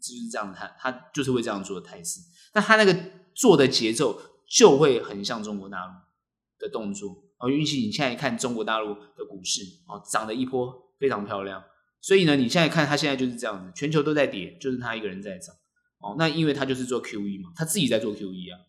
[0.00, 2.20] 就是这样，他他就是会这样做的态势。
[2.54, 2.96] 那他那个
[3.34, 5.92] 做的节奏就会很像中国大陆
[6.58, 7.10] 的动作。
[7.38, 11.62] 哦，运气，你现在看中国大陆的股市哦，涨了一波非常漂亮。
[12.04, 15.54] 所以呢，你现在看它现在就是这样子，全球都在跌，就是它一个人在涨。
[16.00, 18.60] 哦，那因为它就是做 QE 嘛，它自己在做 QE 啊，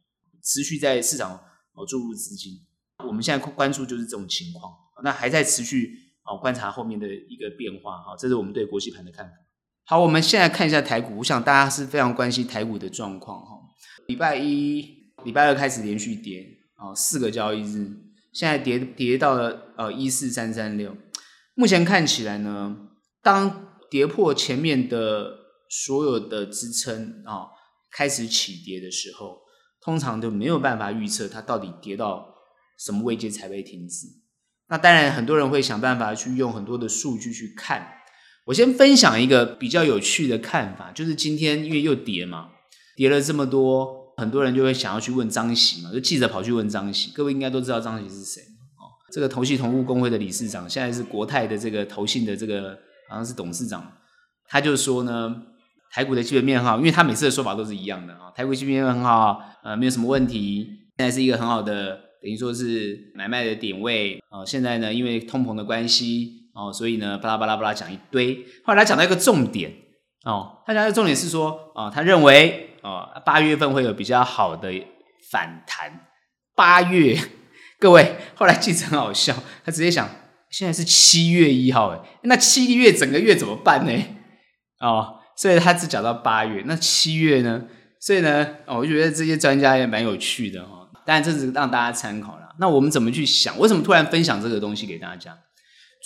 [0.42, 1.34] 持续在市场
[1.74, 2.54] 哦注入资金。
[3.06, 4.72] 我们现在关注就是这种情况，
[5.04, 5.92] 那还在持续
[6.24, 9.34] 哦观察后面的一个变化哈，这是我们对国际盘的看法。
[9.84, 13.58] 好，我们现在看一下台股，我想大家是非常关心台股的状况哈。
[14.08, 17.98] 礼拜一、礼拜二开始连续跌啊，四个交易日，
[18.32, 20.96] 现在跌跌到了呃一四三三六。
[21.54, 22.78] 目前看起来呢，
[23.26, 25.32] 当跌破前面的
[25.68, 27.50] 所有的支撑啊、哦，
[27.92, 29.40] 开始起跌的时候，
[29.82, 32.36] 通常都没有办法预测它到底跌到
[32.78, 34.06] 什么位阶才会停止。
[34.68, 37.94] 那当然，很多人会想办法去用很多的数据去看。
[38.46, 42.50] 我先分享一个比较有趣的看法，就是今天因为又跌嘛，
[42.96, 47.10] 跌了这么多，很多人就会想要去问张喜嘛，就记者跑去问张喜。
[47.10, 48.44] 各位应该都知道张喜是谁
[48.78, 52.78] 哦，这个投信投顾公会的理事长，现在是国泰的这个投信的这个
[53.10, 53.92] 好像是董事长，
[54.48, 55.36] 他就说呢，
[55.92, 60.66] 台股的基本面很好，因为他每次的说法都是一样的啊，台股基本面很好，呃，没有什么问题，
[60.98, 62.06] 现在是一个很好的。
[62.22, 68.44] 等于说是买卖的点位哦，现在呢，因为通膨的关系哦，所以呢，巴拉巴拉巴拉讲一堆。
[68.64, 69.72] 后来他讲到一个重点
[70.24, 74.74] 哦，他讲的重点是说啊，他认为哦，八月份会有比较好的
[75.30, 76.08] 反弹。
[76.56, 77.16] 八月，
[77.78, 80.10] 各位，后来记者很好笑，他直接想，
[80.56, 83.92] 现在是七月一号，哎，那七月整个月怎么办呢？
[84.80, 87.66] 哦，所以他只讲到八月，那七月呢？
[88.00, 90.90] 所以呢，哦，我觉得这些专家也蛮有趣的哈。
[91.06, 92.56] 当然，这是让大家参考了。
[92.58, 93.60] 那我们怎么去想？
[93.60, 95.38] 为什么突然分享这个东西给大家？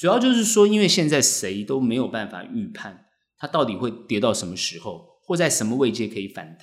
[0.01, 3.05] 主要就是说，因为现在谁都没有办法预判
[3.38, 6.62] 它到底会跌到什么时候，或在什么位阶可以反弹。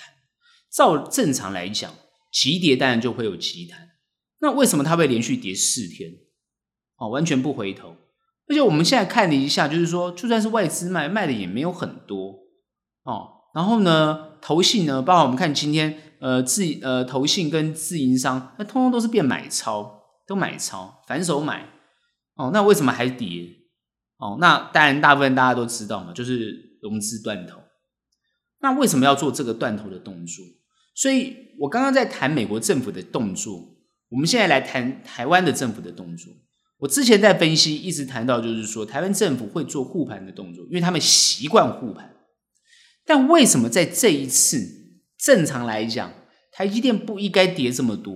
[0.73, 1.95] 照正常来讲，
[2.33, 3.91] 急跌当然就会有急弹。
[4.41, 6.11] 那为什么它会连续跌四天？
[6.99, 7.97] 哦，完全不回头。
[8.49, 12.35] 而且我们现在看了一下，就是说，就算是外资卖，卖的也没有很多
[13.05, 13.29] 哦。
[13.55, 16.03] 然后呢，投信呢，包括我们看今天。
[16.19, 21.69] 呃，自呃投信跟自营商，那通通都是变买超，都买超，反手买，
[22.37, 23.47] 哦，那为什么还跌？
[24.17, 27.59] 哦，那当然大部分大家都知道嘛，就是融资断头。
[28.61, 30.43] 那为什么要做这个断头的动作？
[30.95, 33.77] 所以我刚刚在谈美国政府的动作，
[34.09, 36.33] 我们现在来谈台湾的政府的动作。
[36.79, 42.15] 我之前在分析，一直谈到就是说，台湾政府会做护盘的动作，因为他们习惯护盘。
[43.07, 44.85] 但为什么在这一次？
[45.19, 46.13] 正常来讲，
[46.53, 48.13] 台积电不应该跌这么多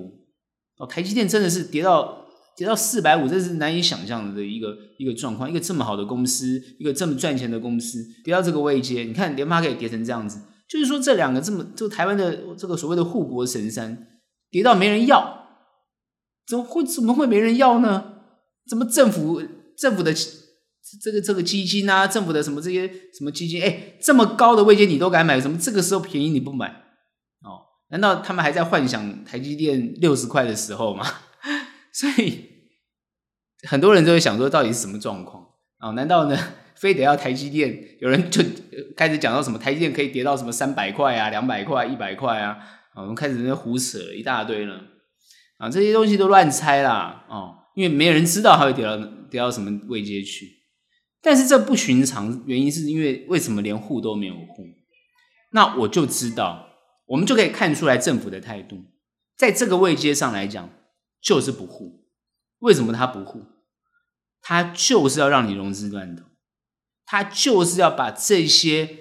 [0.76, 0.86] 哦。
[0.86, 5.48] 台积电真的是跌到跌到四百五，这是难以想象的一个一个状况。
[5.50, 14.06] 一个这么好的公司，一个这么赚钱的公司，跌到这个位阶，你看联发科也跌成这样子，就是说这两个这么这个台湾的这个所谓的护国神山，
[14.50, 15.46] 跌到没人要，
[16.46, 18.19] 怎么会怎么会没人要呢？
[18.68, 19.42] 怎么政府
[19.76, 20.12] 政府的
[21.02, 26.68] 这个这个基金啊，政府的什么这些什么基金，哎，这么高的位阶你都敢买，怎么这个时候便宜你不买
[27.42, 27.64] 哦？
[27.90, 31.04] 难道他们还在幻想台积电六十块的时候吗？
[31.92, 32.44] 所以
[33.68, 35.44] 很多人都会想说，到底是什么状况
[35.78, 35.90] 啊？
[35.90, 36.36] 难道呢，
[36.76, 37.96] 非得要台积电？
[38.00, 38.42] 有人就
[38.96, 42.56] 开始讲到什么台积电可以跌到什么三百块啊、两百块、一百块啊？
[42.96, 44.74] 我们开始在胡扯一大堆了
[45.58, 45.70] 啊！
[45.70, 47.59] 这些东西都乱猜啦啊！
[47.74, 48.96] 因为没人知道它会跌到
[49.30, 50.58] 跌到什么位阶去。
[51.22, 54.66] 但是这不寻常，原因是因为为什么连护都没有护？
[55.52, 56.68] 那我就知道。
[57.06, 58.84] 我们就可以看出来政府的态度，
[59.36, 60.70] 在这个位阶上来讲，
[61.20, 62.04] 就是不护。
[62.60, 63.46] 为什么他不护？
[64.40, 66.22] 他就是要让你融资断头，
[67.04, 68.96] 他就是要把这些，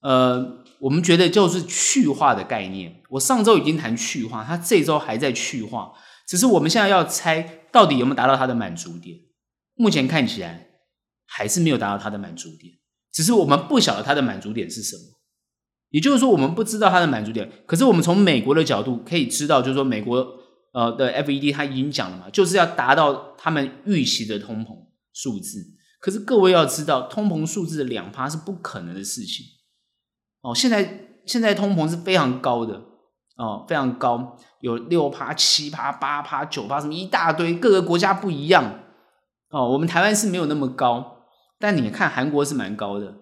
[0.00, 3.00] 呃，我们觉得就是去化的概念。
[3.10, 5.92] 我上周已经谈去化，他这周还在去化，
[6.26, 9.18] 只是我们现在要猜到底有没有达到他的满足点。
[9.74, 10.68] 目前看起来
[11.24, 12.74] 还是没有达到他的满足点，
[13.10, 15.02] 只是我们不晓得他的满足点是什么。
[15.88, 20.38] 也就是说，我们不知道他的满足点，可是我们从美国的角度可以知道，就是说美国
[20.72, 25.58] 呃的 FED 它已经讲了嘛，就是要达到他们预期的通膨数字。
[26.00, 29.44] 可是各位要知道，通膨数字的两趴是不可能的事情
[30.40, 30.54] 哦。
[30.54, 32.82] 现在现在通膨是非常高的
[33.42, 38.78] 哦，非常高，有六趴、七趴、八趴、九趴，什么一大堆，各个国家不一样
[39.50, 39.68] 哦。
[39.72, 41.24] 我们台湾是没有那么高，
[41.58, 43.16] 但你看韩国是蛮高的。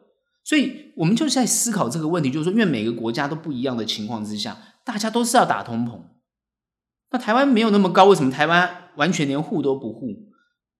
[0.45, 5.99] 所以，我们就在思考这个问题，就是说，因为每个国家都不一样的情况之下，大家都是要打通膨。
[7.13, 10.07] 那台湾没有那么高，为什么台湾完全连护都不护？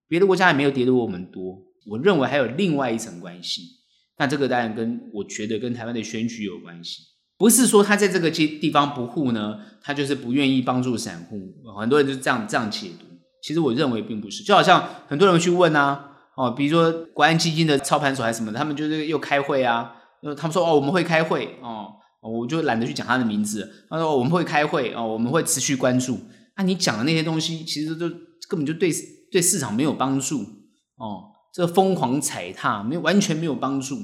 [0.07, 1.63] 别的国家也没有跌得我们多。
[1.91, 3.63] 我认为还有另外一层关系。
[4.19, 7.03] 那这个当然跟我觉得跟台湾的选举有关系，
[7.41, 11.55] 不是说他在这个地方不护呢，他就是不愿意帮助散户。
[11.81, 13.07] 很多人就是这样这样解读。
[13.43, 16.09] 其实我认为并不是，就好像很多人去问啊。
[16.37, 19.91] 哦，比如说国安基金的操盘手还是什么，他们就是又开会啊，
[20.37, 21.89] 他们说哦，我们会开会哦，
[22.21, 23.87] 我就懒得去讲他的名字。
[23.89, 26.21] 他说、哦、我们会开会哦，我们会持续关注。
[26.57, 28.07] 那、你讲的那些东西，其实都
[28.51, 28.93] 根本就对
[29.33, 30.41] 对市场没有帮助
[30.97, 31.25] 哦。
[31.55, 33.97] 这个疯狂踩踏，没有完全没有帮助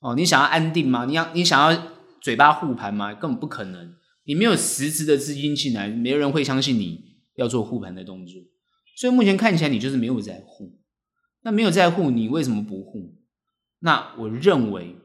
[0.00, 0.14] 哦。
[0.14, 1.04] 你想要安定吗？
[1.04, 1.82] 你要你想要
[2.26, 3.14] 嘴巴护盘吗？
[3.14, 3.94] 根本不可能。
[4.24, 7.00] 你没有实质的资金进来，没有人会相信你
[7.36, 8.42] 要做护盘的动作。
[8.96, 10.80] 所以目前看起来你就是没有在护。
[11.44, 13.14] 那没有在护，你为什么不护？
[13.78, 14.96] 那我认为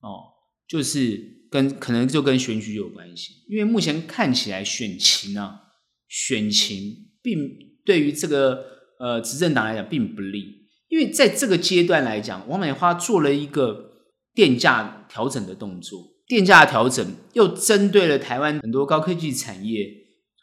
[0.00, 0.32] 哦，
[0.66, 5.64] 就是跟可能就跟选举有关系，因为目前看起来选情啊，
[6.08, 7.38] 选情并
[7.84, 8.64] 对于这个
[8.98, 19.86] 呃执政党来讲并不利，因为在这个阶段来讲，王美花做了一个电价调整的动作，电价调整又针对了台湾很多高科技产业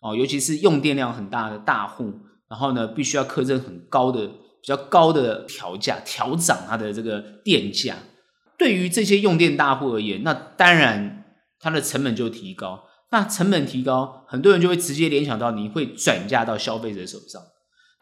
[0.03, 2.13] 哦，尤其是用电量很大的大户，
[2.47, 4.27] 然后呢，必须要苛征很高的。
[4.61, 7.95] 比较高的调价调涨它的这个电价，
[8.57, 11.23] 对于这些用电大户而言，那当然
[11.59, 12.83] 它的成本就提高。
[13.09, 17.41] 那成本提高，很多人就会直接联想到你会转嫁到消费者手上。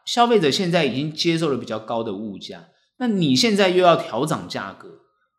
[0.03, 2.65] 消费者现在已经接受了比较高的物价，
[2.97, 4.89] 那你现在又要调涨价格，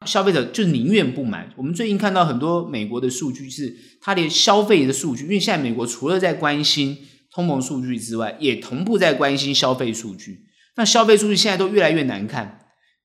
[0.06, 1.52] 消费者就宁愿不买。
[1.56, 6.98] 我们最近看到很多美国的数据是，它连消费的数据，因为现在美国除了在关心
[7.32, 10.46] 通膨数据之外，也同步在关心消费数据。
[10.76, 12.60] 那消费数据现在都越来越难看，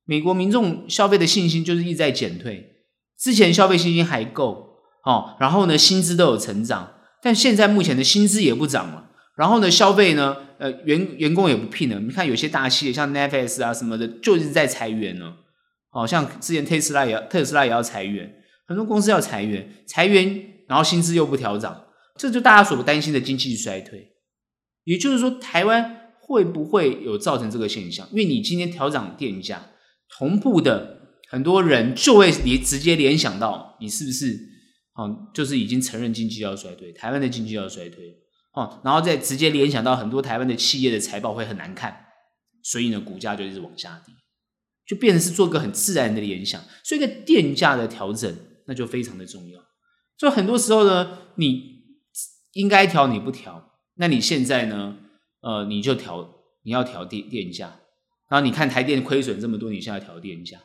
[0.06, 2.70] 美国民众消费的信心就是一直在减退。
[3.20, 9.10] 之前消费信心还够哦，然后呢，薪资都有成长，但现在目前的薪资也不涨了。
[9.36, 12.00] 然后呢，消费呢，呃，员员工也不聘了。
[12.00, 15.34] 你看有些大企业像 Netflix 啊什么的，就是在裁员呢。
[15.94, 18.34] 哦，像之前特斯拉也特斯拉也要裁员，
[18.68, 21.86] 很多公司要裁员，裁员然后薪资又不调涨，
[22.18, 24.14] 这就大家所担心的经济衰退。
[24.84, 26.00] 也就是说，台湾。
[26.26, 28.08] 会不会有造成这个现象？
[28.12, 29.72] 因为你今天调涨电价，
[30.18, 34.40] 同步的很多人就会联直接联想到你是不是
[34.96, 38.06] 哦，就是已经承认经济要衰退，台湾的经济要衰退
[38.54, 42.06] 哦，然后再直接联想到很多台湾的企业的财报会很难看，
[42.64, 44.16] 所以呢，股价就一直往下跌，
[44.86, 46.62] 就变成是做个很自然的联想。
[46.84, 48.36] 所以，一个电价的调整
[48.68, 49.60] 那就非常的重要。
[50.18, 51.84] 所以很多时候呢，你
[52.54, 54.98] 应该调你不调，那你现在呢？
[55.42, 57.80] 呃，你就调，你要调电电价，
[58.30, 60.58] 然后你看台电亏损这么多，你现在调电价，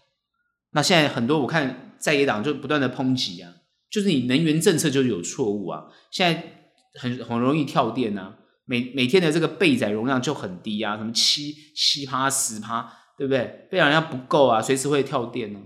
[0.70, 3.54] 那现在很多我看在野党就不断的抨击啊，
[3.90, 13.66] 就是你能源政策就有错误啊，现在很很容易跳电啊，每每天的这个备载容量就很低啊，什么七七趴十趴，对不对？
[13.70, 15.60] 备载容量不够啊，随时会跳电呢、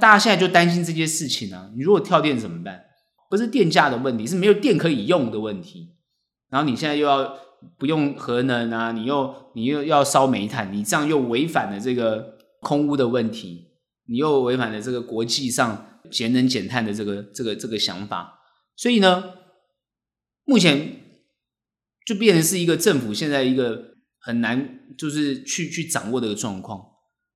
[0.00, 2.84] 大家现在就担心这些事情啊，你如果跳电怎么办？
[3.28, 5.96] 不是电价的问题，是没有电可以用的问题，
[6.48, 7.36] 然后你现在又要。
[7.78, 13.68] 不用核能啊，你又你又要烧煤炭，你这样又违反了这个空污的问题，
[14.06, 18.38] 你又违反了这个国际上节能减碳的这个这个这个想法，
[18.76, 19.24] 所以呢，
[20.44, 20.96] 目前
[22.04, 23.93] 就变成是一个政府现在一个
[24.24, 26.80] 很难就是去去掌握的一个状况。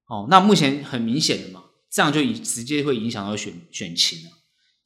[0.07, 4.31] 哦，那目前很明显的嘛，这样就以直接会影响到选选情了，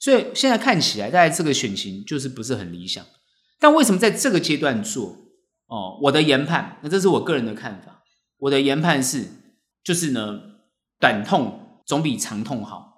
[0.01, 3.07] 所以现在看起来，大概这个选情就是不是很理想。
[3.61, 5.17] 但为什么在这个阶段做？
[5.67, 8.03] 哦，我的研判，那这是我个人的看法。
[8.39, 9.29] 我的研判是，
[9.85, 10.41] 就是呢，
[10.99, 12.93] 短痛总比长痛好。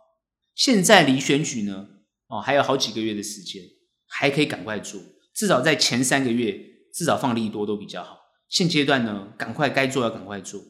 [0.54, 1.86] 现在离选举呢，
[2.28, 3.62] 哦，还有好几个月的时间，
[4.06, 4.98] 还可以赶快做。
[5.34, 6.58] 至少在前三个月，
[6.94, 8.18] 至少放利多都比较好。
[8.54, 10.60] 现阶段呢，赶快该做要赶快做。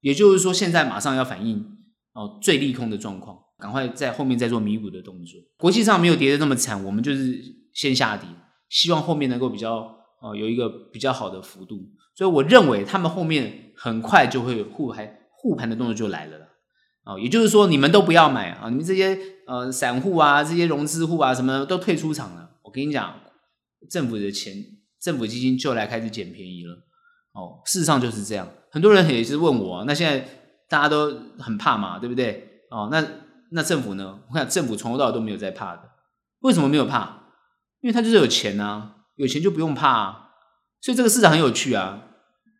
[0.00, 1.78] 也就是说，现在马上要反映
[2.12, 5.40] 哦最利空的状况，赶快在后面再做弥补的动作。
[5.56, 8.28] 国际上没有跌的那么惨，我们就是先下跌，
[8.68, 9.96] 希望后面能够比较。
[10.22, 11.78] 哦，有一个比较好的幅度，
[12.14, 16.46] 所以我认为他们后面很快就会护盘护盘的动作就来了啦。
[17.06, 22.50] 哦，也就是说你们都不要买啊，你们这些呃散户啊，这些融资户啊，什么都退出场了。
[22.64, 23.18] 我跟你讲，
[23.88, 24.62] 政府的钱，
[25.00, 26.86] 政府基金就来开始捡便宜了。
[27.32, 28.48] 哦，事实上就是这样。
[28.70, 30.26] 很多人也是问我，那现在
[30.68, 32.62] 大家都很怕嘛，对不对？
[32.70, 33.04] 哦，那
[33.52, 34.18] 那政府呢？
[34.28, 35.82] 我看政府从头到尾都没有在怕的。
[36.40, 37.24] 为什么没有怕？
[37.80, 38.96] 因为他就是有钱啊。
[39.16, 40.30] 有钱就不用怕啊，
[40.80, 42.04] 所以这个市场很有趣啊。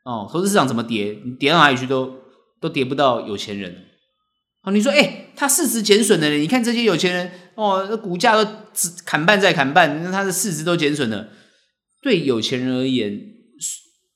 [0.05, 1.19] 哦，投资市场怎么跌？
[1.25, 2.19] 你跌到哪里去都
[2.61, 3.87] 都跌不到有钱人。
[4.63, 8.51] 哦，你说，哎，他市值减损的人，你看这些有钱人，哦，那股价都
[9.07, 11.29] 砍半再砍半，那他的市值都减损了。
[12.03, 13.19] 对有钱人而言，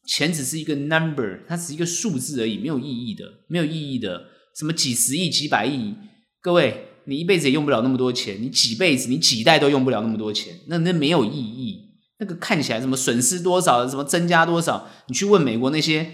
[0.06, 4.26] 钱只是一个 number，它只是一个数字而已，没有意义的，没有意义的。
[4.56, 5.94] 什么几十亿、几百亿，
[6.40, 11.80] 各位，你一辈子也用不了那么多钱，你几辈子、你几代都用不了那么多钱，那那没有意义。
[12.20, 14.88] 那个看起来什么损失多少，什么增加多少？
[15.08, 16.06] 你去问美国那些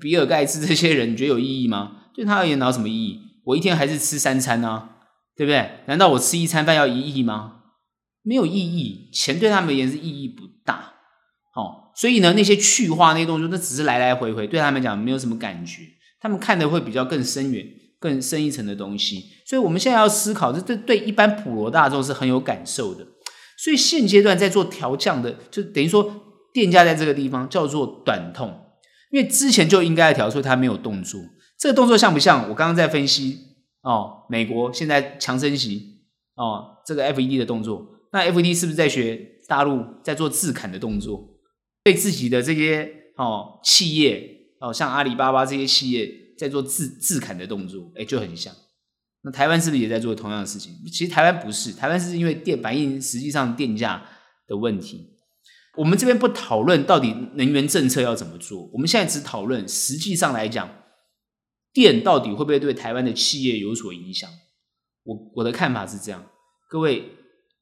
[0.00, 2.06] 比尔盖茨这些人，你觉得有意义吗？
[2.14, 3.20] 对他而言，哪有什么意义？
[3.44, 4.96] 我一天还是吃三餐啊，
[5.36, 5.70] 对不对？
[5.86, 7.58] 难道我吃一餐饭要一亿吗？
[8.22, 10.42] 没有意义，钱对他们而言是意义不。
[11.54, 15.82] 哦，所以呢，那些去化那些动作，那只是来来回回，对他们讲没有什么感觉。
[16.20, 17.66] 他们看的会比较更深远、
[17.98, 19.24] 更深一层的东西。
[19.46, 23.06] 所以我们现在要思考，这这对一般普罗大众是很有感受的。
[23.58, 26.14] 所以现阶段在做调降的，就等于说
[26.52, 28.66] 电价在这个地方叫做短痛。
[29.10, 31.20] 因为之前就应该要调，所以他没有动作。
[31.58, 33.38] 这个动作像不像我刚刚在分析
[33.82, 34.24] 哦？
[34.28, 36.02] 美国现在强升息
[36.36, 41.29] 哦，这个 FED 的动作，那 FED 是不是在学大陆在做自砍的动作？
[41.82, 44.28] 对自己的这些哦企业
[44.60, 48.54] 哦，像阿里巴巴这些企业在做自自砍的动作，哎，就很像。
[49.22, 50.72] 那台湾是不是也在做同样的事情？
[50.90, 54.06] 其实台湾不是，台湾是因为电反映实际上电价
[54.46, 55.18] 的问题。
[55.76, 60.68] 我们这边不讨论到底能源政策要怎么做，我们现在只讨论实际上来讲，
[61.72, 64.28] 电到底会不会对台湾的企业有所影响？
[65.04, 66.26] 我我的看法是这样，
[66.68, 67.10] 各位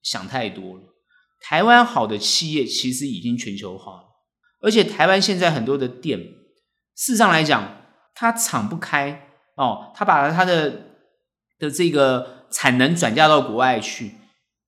[0.02, 0.82] 想太多了。
[1.40, 4.07] 台湾好的企业其实已经全球化了，
[4.60, 6.18] 而且台湾现在很多的店，
[6.94, 7.82] 事实上来讲，
[8.14, 10.86] 它敞不开哦，它把它的。
[11.60, 14.12] 的这个产能转嫁到国外去，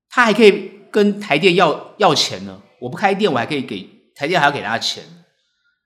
[0.08, 2.60] 他还可以跟台电要要钱呢。
[2.80, 5.04] 我不开店，我还可以给台电还要给他钱，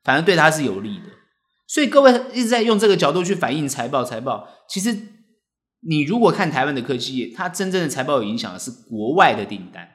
[0.03, 1.05] 反正对他是有利的。
[1.67, 4.97] 所以各位一直在用这个角度去反映财报，财报其实
[5.87, 9.87] 你如果看台湾的科技业，它真正的财报有影响的是国外的订单，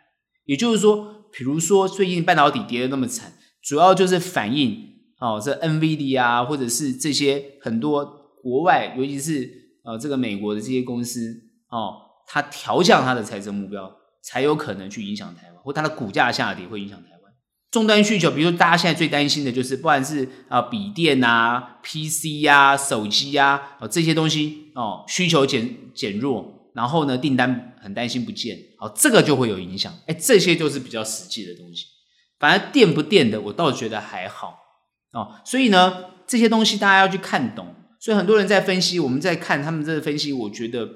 [0.45, 3.33] 也就是说，比如说最近半导体跌的那么惨，
[3.63, 4.85] 主要就是反映
[5.19, 8.05] 哦，这 NVD 啊，或者是这些很多
[8.43, 9.57] 国外，尤其是。
[9.81, 11.35] 呃，这个美国的这些公司
[11.69, 11.95] 哦，
[12.27, 13.89] 它调降它的财政目标，
[14.21, 17.33] 才有可能去影响台湾，或它的股价下跌会影响台湾。
[17.71, 29.91] 终端需求，比如大家现在最担心的就是，不管是啊笔电啊、PC 呀、手机呀、啊，这些东西哦需求减减弱，然后呢订单很担心不见，好这个就会有影响。
[30.07, 31.85] 哎，这些就是比较实际的东西。
[32.39, 34.57] 反而垫不垫的，我倒觉得还好
[35.11, 35.35] 哦。
[35.45, 37.75] 所以呢，这些东西大家要去看懂。
[37.99, 40.87] 所以很多人在分析，我们在看他们这个分析，我觉得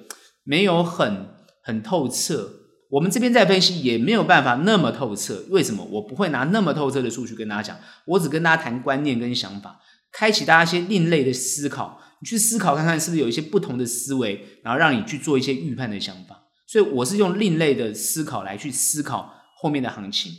[0.44, 1.28] 没有很
[1.62, 2.50] 很透彻。
[2.90, 5.44] 我们这边在分析也没有办法那么透彻。
[5.50, 5.84] 为什么？
[5.84, 9.82] 我不会拿那么透彻的数据跟大家讲，我只跟大家谈观念跟想法，
[10.12, 12.00] 开启大家一些另类的思考。
[12.22, 16.40] 你去思考看看，是不是有一些不同的思维，然后让你去做一些预判的想法。
[16.68, 20.32] 所以我是用另类的思考来去思考后面的行情，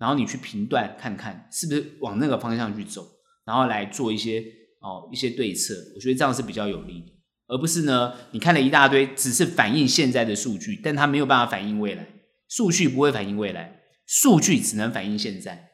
[0.00, 3.06] 然后你去评断看看是不是往那个方向去走，
[3.44, 4.42] 然后来做一些。
[4.82, 7.12] 哦，一些对策，我觉得这样是比较有利的，
[7.48, 12.08] 而不是呢，你看了一大堆，只是反映现在的数据，但它没有办法反映未来。
[12.48, 15.68] 数据不会反映未来，数据只能反映现在。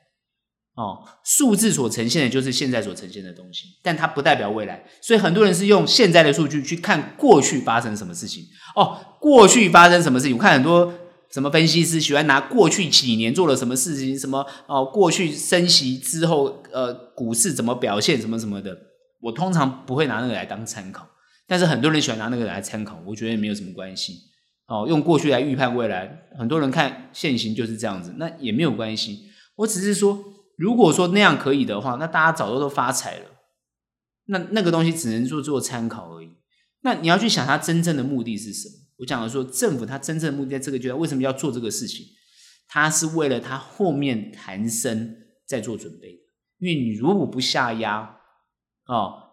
[0.74, 4.84] 哦，数字所呈现的就是现在所呈现的东西，但它不代表未来。
[5.00, 8.42] 所以很多人是用现在的数据去看过去发生什么事情。
[8.74, 10.34] 哦，过去发生什么事情？
[10.36, 10.92] 我看很多
[11.30, 18.76] 什么分析师喜欢拿过去几年做了什么事情，什么哦，过去升息之后，呃，股市怎么表现，什么什么的。
[19.20, 21.08] 我通常不会拿那个来当参考，
[21.46, 24.20] 但是很多人喜欢拿那个来参考，我觉得也没有什么关系。
[24.66, 29.26] 哦，用过去来预判未来，很多人看现行就是这样子，那也没有关系。
[29.56, 30.24] 我只是说，
[30.56, 33.26] 如果说那样可以的话，那大家早都都发财了。
[34.26, 36.30] 那那个东西只能做做参考而已。
[36.82, 38.74] 那你要去想，它真正的目的是什么？
[38.98, 42.06] 我讲的说，政府它真正的目的在这个阶段为什么要做这个事情？
[42.68, 45.16] 它是为了它后面谈升
[45.46, 46.20] 在做准备。
[46.58, 48.20] 因为你如果不下压。
[48.86, 49.32] 哦，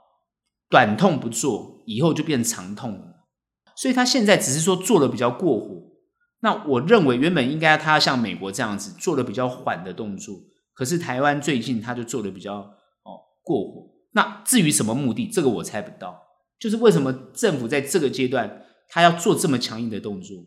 [0.67, 3.27] 短痛不做，以后就变长痛了。
[3.75, 5.91] 所以他现在只是说做的比较过火。
[6.39, 10.35] 那我认为原本应该他像美国这样子做的比较缓的动作，
[10.73, 13.91] 可是台湾最近他就做的比较哦过火。
[14.13, 16.19] 那至于什么目的，这个我猜不到。
[16.59, 18.62] 就是为什么政府在这个阶段
[18.93, 20.37] 他要做这么强硬的动作？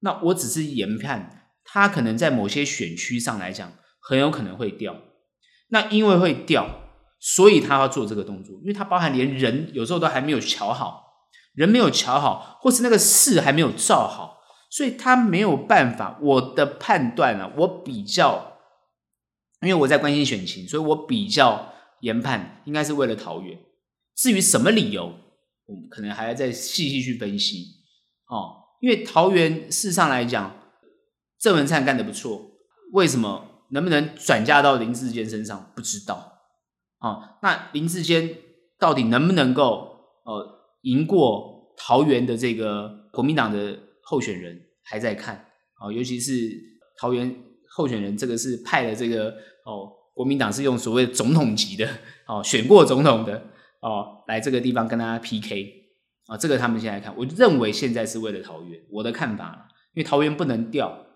[0.00, 4.96] 那我只是研判，他可能在某些选区上来讲，很有可能会掉。
[5.68, 6.80] 那因为会掉。
[7.24, 11.04] 所以他要做这个动作，因为他包含连人有时候都还没有瞧好，
[11.54, 14.38] 人没有瞧好，或是那个事还没有造好，
[14.68, 16.18] 所以他没有办法。
[16.20, 18.58] 我的判断呢、啊，我比较，
[19.60, 23.56] 因为我在关心选情，所以我比较研判应该是为了桃园。
[24.16, 25.14] 至于什么理由，
[25.66, 27.81] 我们可能还要再细细去分析
[28.32, 28.64] 哦。
[28.80, 30.56] 因为桃园事上来讲，
[31.38, 32.50] 郑文灿干得不错，
[32.92, 36.32] 为什么能不能转嫁到林志坚身上，不知道。
[36.98, 38.36] 哦，那林志坚
[38.78, 45.46] 到底能不能够呃赢过桃园的这个国民党的候选人，还在看
[45.80, 46.50] 哦，尤其是
[46.98, 47.36] 桃园
[47.76, 49.30] 候选人，这个是派的这个
[49.64, 51.88] 哦，国民党是用所谓总统级的
[52.26, 53.40] 哦，选过总统的
[53.80, 55.81] 哦，来这个地方跟大家 PK
[56.26, 61.06] 啊，这个他们现在看，我认为现在是为了桃园，我的看法，因为桃园不能掉。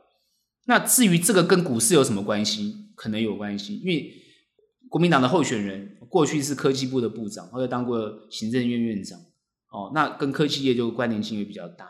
[0.66, 2.90] 那至于这个跟股市有什么关系？
[2.94, 4.22] 可能有关系，因为。
[4.88, 9.18] 国民党的候选人过去是科技部的部长，或者当过行政院院长，
[9.68, 11.86] 哦，那跟科技业就关联性也比较大，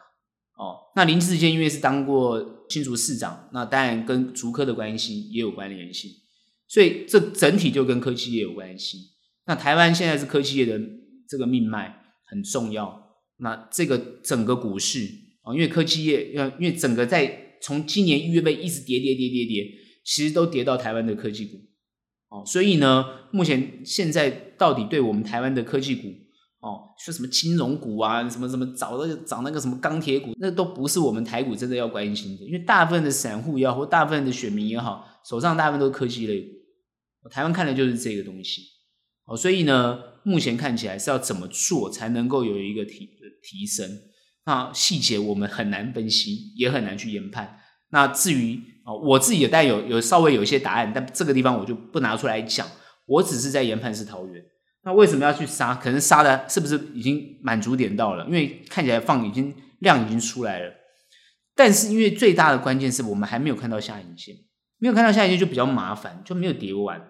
[0.56, 6.10] 哦，那林志坚因为是当过新竹市长，那当然跟竹科的关系也有关联性，
[6.66, 9.10] 所以这整体就跟科技业有关系。
[9.44, 10.80] 那台湾现在是科技业的
[11.28, 13.05] 这个命脉很重要。
[13.38, 15.00] 那这个整个股市
[15.42, 19.64] 啊，因为科技业，因为整个在从今年一月份一直跌跌跌跌跌，
[20.04, 21.58] 其实都跌到台湾的科技股。
[22.28, 26.08] 哦，所以呢，目前现在到底对我们台湾的科技股，
[26.58, 36.44] 哦，说什么金融股啊，什么什么找那个找那个什么钢铁股，那都不是我们台股真的要关心的，因为大部分的散户也好，或大部分的选民也好，手上大部分都是科技类，
[37.30, 38.62] 台湾看的就是这个东西。
[39.26, 43.06] 哦，所以呢，目前看起来是要怎么做才能够有一个提
[43.46, 43.88] 提升？
[44.44, 47.60] 那细节我们很难分析，也很难去研判。
[47.90, 52.66] 那至于啊，我自己也带有有稍微有一些答案，但这个地方我就不拿出来讲。
[53.06, 54.42] 我只是在研判是桃园。
[54.84, 55.74] 那为什么要去杀？
[55.74, 58.24] 可能杀的是不是已经满足点到了？
[58.26, 60.72] 因为看起来放已经量已经出来了。
[61.54, 64.36] 但是因为最大的关键是我们还没有看到下影线，
[64.78, 67.02] 没有看到下影线就比较麻烦，就没有叠完。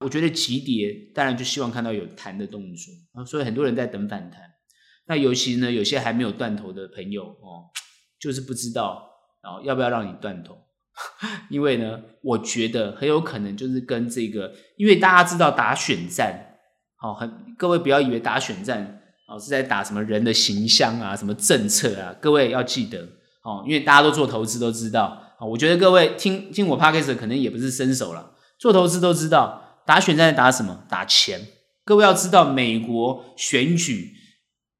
[0.00, 4.51] 我觉得急跌当然就希望看到有弹的动作，所以很多人在等反弹。
[5.12, 7.68] 那尤其呢，有些还没有断头的朋友哦，
[8.18, 9.10] 就是不知道。
[9.42, 10.56] 然后要不要让你断头？
[11.50, 16.56] 因为呢，我觉得很有可能就是跟这个，因为大家知道打选战，
[16.96, 23.06] 好，很各位不要以为打选战哦是在打什么人的形象啊，什么政策啊，各位要记得
[23.44, 30.84] 哦，因为大家都做投资都知道，啊我觉得各位听听我 podcast 可能也不是伸手了，做投资都知道打选战打什么？
[30.88, 31.38] 打钱。
[31.84, 34.14] 各位要知道，美国选举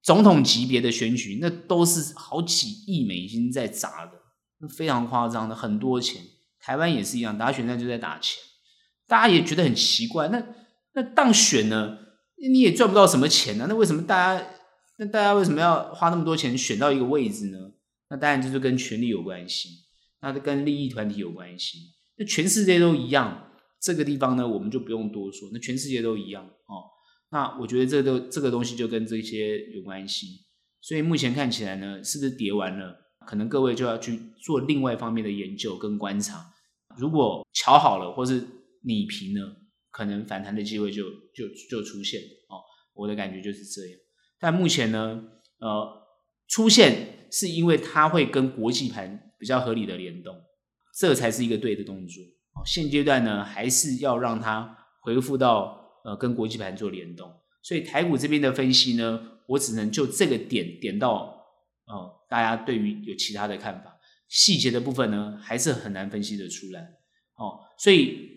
[0.03, 4.13] 总统级别的选举，那都是好几亿美金在砸的。
[4.59, 6.23] 那非常夸张的很多钱，
[6.61, 8.41] 台湾也是一样，打选战就在打钱，
[9.07, 10.29] 大家也觉得很奇怪。
[10.29, 10.45] 那
[10.95, 11.99] 那当选呢，
[12.51, 13.67] 你也赚不到什么钱呢、啊？
[13.69, 14.47] 那为什么大家
[14.99, 17.59] 那大家为什么要花那么多钱选到一个位置呢？
[18.11, 19.69] 那当然就是跟权力有关系，
[20.21, 21.79] 那跟利益团体有关系。
[22.17, 23.51] 那全世界都一样，
[23.81, 25.49] 这个地方呢，我们就不用多说。
[25.53, 26.85] 那全世界都一样哦。
[27.33, 30.27] 那我觉得这个都这个东西就跟这些有关系。
[30.83, 32.95] 所以目前看起来呢，是不是跌完了？
[33.27, 36.45] 可能各位就要去做另外一方面的研究跟观察，
[36.99, 38.45] 如果瞧好了或是
[38.85, 39.57] 你平了，
[39.91, 41.05] 可能反弹的机会就
[41.35, 42.61] 就就出现哦。
[42.95, 43.99] 我的感觉就是这样。
[44.39, 45.23] 但目前呢，
[45.59, 46.03] 呃，
[46.49, 50.37] 出现是因为它会跟国际盘比较合理的联动，
[50.99, 52.23] 这才是一个对的动作。
[52.67, 57.33] 现阶段呢，还是要让它恢复到呃跟国际盘做联动。
[57.63, 61.39] 所以台股这边的分析呢，我只能就这个点点到。
[61.85, 63.97] 哦，大家对于有其他的看法，
[64.29, 66.81] 细节的部分呢，还是很难分析得出来。
[67.37, 68.31] 哦，所以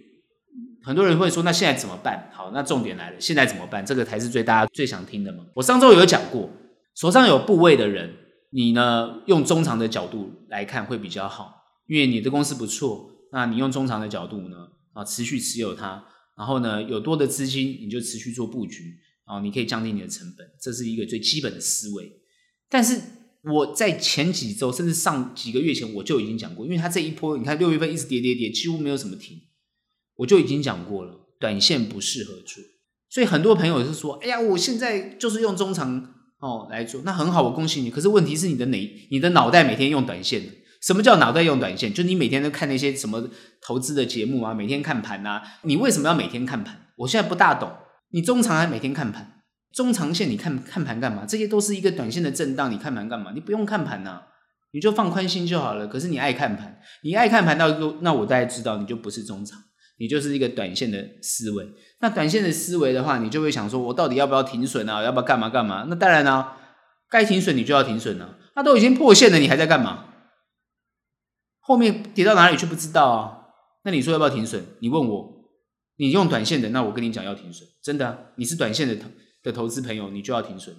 [0.83, 2.29] 很多人会说，那现在怎么办？
[2.33, 3.85] 好，那重点来了，现在怎么办？
[3.85, 5.45] 这个才是最大家最想听的嘛。
[5.53, 6.49] 我上周有讲过，
[6.95, 8.15] 手上有部位的人，
[8.49, 16.03] 你呢用中长的角度来看会比较好，因为你的公司不错，那你用中长的角度呢，啊，持续持有它，
[16.37, 22.11] 然后呢有多的资金，你就持续做布局，然后，你可以降低你的成本，这是一个最基本的思维，
[22.69, 23.01] 但是。
[23.47, 29.39] 我在前几周，甚至上几个月前，我就已经讲过，因为它这一波，你看六月份一直跌跌跌，几乎没有什么停，
[30.15, 32.63] 我就已经讲过了，短线不适合做。
[33.07, 37.91] 所以很多朋友是说，哎呀，我现在就是用中长哦来做，那很好，我恭喜你。
[37.91, 40.51] 可是问题是你的哪，你的脑袋每天用短线的？
[40.85, 41.91] 什么叫脑袋用短线？
[41.91, 43.27] 就你每天都看那些什么
[43.59, 46.79] 投资的节目啊，每天看盘啊，你为什么要每天看盘？
[46.97, 47.71] 我现在不大懂，
[48.11, 49.41] 你中长还每天看盘？
[49.73, 51.25] 中长线你看看盘干嘛？
[51.27, 53.31] 这些都是一个短线的震荡，你看盘干嘛？
[53.33, 54.21] 你不用看盘呐、啊，
[54.73, 55.87] 你就放宽心就好了。
[55.87, 59.59] 可是你爱看盘，你爱看盘到一个，那我大概知道你就不是中长，
[59.97, 61.65] 你就是一个短线的思维。
[61.99, 65.01] 那短线的思维的话，你就会想说，我到底要不要停损啊？
[65.01, 65.87] 要不要干嘛干嘛？
[65.89, 66.55] 那当然啊，
[67.09, 68.35] 该停损你就要停损啊。
[68.55, 70.04] 那都已经破线了，你还在干嘛？
[71.65, 73.47] 后面跌到哪里去不知道啊？
[73.83, 74.63] 那你说要不要停损？
[74.79, 75.33] 你问我，
[75.97, 79.09] 你用短线的，那我跟你讲要停损，真的，你是短线的投。
[79.45, 80.75] 的投资朋友，你就要停损，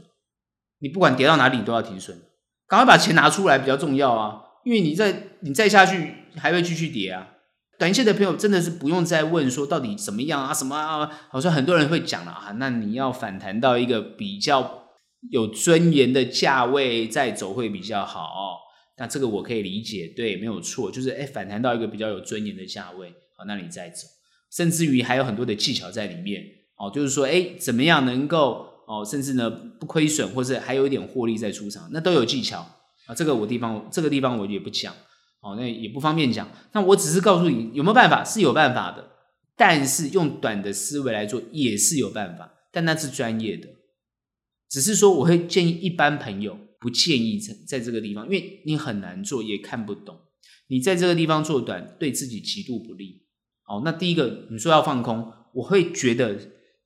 [0.81, 2.19] 你不管跌到哪里，你都要停损，
[2.67, 4.43] 赶快把钱拿出来比较重要啊！
[4.65, 7.29] 因为你再你再下去还会继续跌啊。
[7.79, 11.09] 短线的朋友真的是不用再问说到底怎么样啊，什么啊？
[11.31, 14.89] 好像很多人会讲了啊，那你要反弹到一个比较
[15.31, 18.59] 有尊严的价位再走会比较好。
[18.99, 24.07] 那这个我可以理解，对，没有错，就是哎，反弹到一个比较有尊严的价位，好，那你再走，
[24.51, 26.45] 甚至于还有很多的技巧在里面。
[26.79, 32.61] 哦，就是说，哎，怎么样能够哦，甚至呢不亏损，或者还有一点获利再出场，那都有技巧
[33.07, 33.15] 啊。
[33.15, 34.95] 这个我地方，这个地方我也不讲，
[35.41, 36.47] 哦，那也不方便讲。
[36.73, 38.23] 那我只是告诉你，有没有办法？
[38.23, 39.09] 是有办法的，
[39.57, 43.69] 但是用短的思维来做也是有办法，但那是专业的。
[44.69, 50.19] 只是说，我会建议一般朋友不建议在在这个地方，因为你很难做，也看不懂。
[50.69, 53.23] 你在这个地方做短，对自己极度不利。
[53.67, 56.39] 哦，那第一个，你说要放空，我会觉得。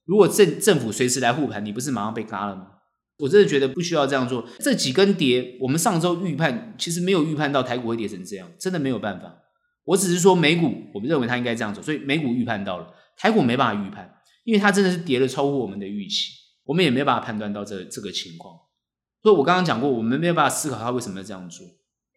[0.07, 2.67] 如果政政府随时来护盘，你不是马上被嘎了吗？
[3.19, 4.45] 我真的觉得不需要这样做。
[4.59, 9.33] 这几根跌，我们上周预判其实没有预判到台股会跌成这样，真的没有办法。
[9.85, 14.13] 我只是说美股，我们认为它应该这样走，所以美股预判到了，台股没办法预判，
[14.45, 16.33] 因为它真的是跌了超过我们的预期，
[16.65, 18.57] 我们也没办法判断到这这个情况。
[19.23, 21.67] 所以我刚刚讲过，我们没有办法思考它为什么要这样做。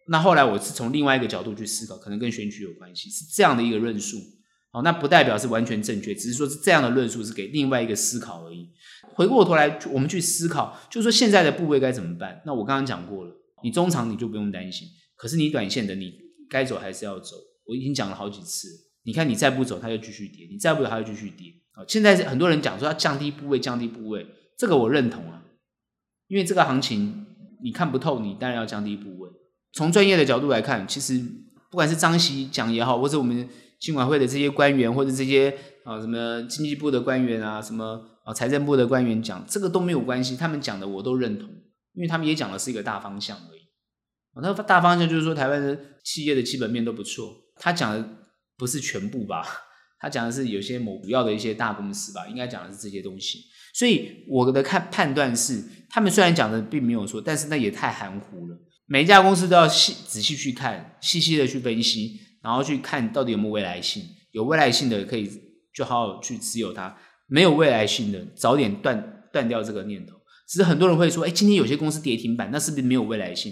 [0.08, 4.18] 那后来我是从另外一个角度去思考，可能跟选举有关系，是这样的一个论述。
[4.72, 8.68] 哦，那不代表是完全正确，只是说是这样的论述是给另外一个思考而已。
[9.14, 12.42] 回过头来，我们去思考，就是说现在的部位该怎么办？
[12.44, 13.32] 那我刚刚讲过了，
[13.62, 16.12] 你中长你就不用担心，可是你短线的你
[16.50, 17.36] 该走还是要走。
[17.66, 18.66] 我已经讲了好几次，
[19.04, 21.52] 你看你再不走，它就继续跌；你再不走，它就继续跌。
[21.74, 24.26] 啊，现在很多人讲说要降低部位，降低部位，
[24.58, 25.43] 这个我认同啊，
[26.28, 27.26] 因为这个行情
[27.62, 29.30] 你看不透，你当然要降低部位。
[29.72, 31.18] 从专业的角度来看，其实
[31.70, 33.48] 不管是张锡讲也好，或者我们。
[33.80, 35.50] 金管会的这些官员，或者这些
[35.84, 41.50] 啊什么经济部的官员啊，什么啊财政部的官员讲这个都没有关系，他们讲的我都认同，
[41.92, 43.60] 因为他们也讲的是一个大方向而已。
[44.32, 48.08] 啊那大方向就是说台湾的企业的基本面都不错，他讲的
[48.56, 49.44] 不是全部吧？
[50.00, 53.40] 他讲的是有些某主要的一些大公司吧，应该讲的是这些东西。
[53.74, 58.56] 所以我的看判断是，他们虽然讲的并没有错，但是那也太含糊了。
[58.86, 62.20] 每一家公司都要细仔细去看，细细的去分析。
[62.44, 65.26] 然后去看到底有没有未来性，有未来性的可以
[65.74, 66.94] 就好好去持有它，
[67.26, 70.14] 没有未来性的早点断断掉这个念头。
[70.46, 73.50] 只是很多人会说，哎，今天有些公司跌停板，那是不是没有未来性？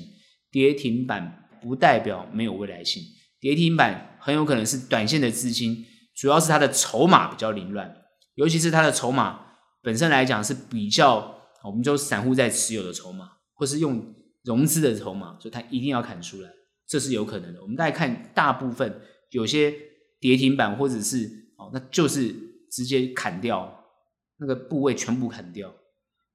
[0.50, 3.02] 跌停板不代表没有未来性，
[3.40, 7.96] 跌停板很有可能是短线的资金，主要是它的筹码比较凌乱，
[8.34, 9.41] 尤其是它的筹码
[9.82, 14.14] 本身来讲是比较，我们就散户在持有的筹码，或是用
[14.44, 16.48] 融资的筹码，所以它一定要砍出来。
[16.86, 17.60] 这是有可能的。
[17.62, 19.74] 我们大家看，大部分有些
[20.20, 21.26] 跌停板或者是
[21.56, 22.34] 哦，那就是
[22.70, 23.84] 直接砍掉
[24.38, 25.68] 那个部位，全部砍掉。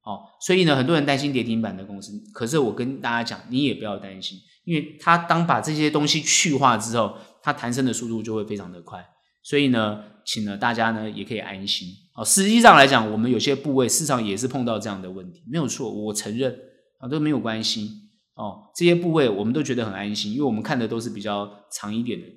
[0.04, 9.06] 哦，所以呢，很多人担心跌停板的公司，可是我跟大家讲，你也不要担心，因为它当把这些东西去化之后，它弹升的速度就会非常的快。
[9.44, 11.88] 所以呢，请呢大家呢也可以安心。
[12.14, 16.54] 哦，实际上来讲，我们有些部位市场也是碰到这样的问题，没有错，我承认
[17.00, 17.90] 啊，都没有关系。
[18.36, 22.28] 哦，这些部位我们都觉得很安心，因为我们看的都是比较长一点的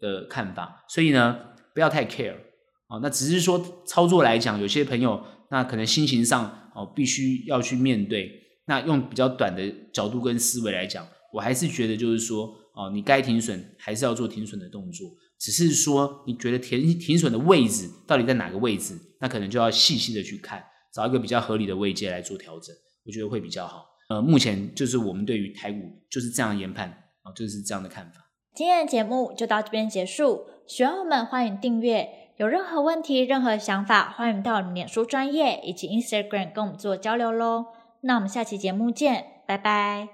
[0.00, 1.38] 的看法，所以呢，
[1.74, 2.34] 不要太 care
[2.88, 2.98] 哦。
[3.02, 8.30] 那只是说操作来讲，有些朋友那可能心情上哦必须要去面对。
[8.66, 15.06] 那用比较短的角度跟思维来讲，我还是觉得就是说哦，你该停损还是要做停损的动作，
[15.44, 20.64] 只是说你觉得停停损的位置到底在哪个位置，那可能就要细细的去看，
[20.94, 22.74] 找一个比较合理的位阶来做调整，
[23.04, 23.84] 我觉得会比较好。
[24.08, 25.80] 呃，目前就是我们对于台股
[26.10, 26.88] 就是这样研判
[27.24, 28.22] 啊，就是这样的看法。
[28.54, 37.66] 今天的节目就到这边结束，喜欢我们欢迎订阅，有任何问题、任何想法，欢迎到我们脸书专业以及 Instagram 跟我们做交流喽。
[38.00, 40.13] 那我们下期节目见，拜拜。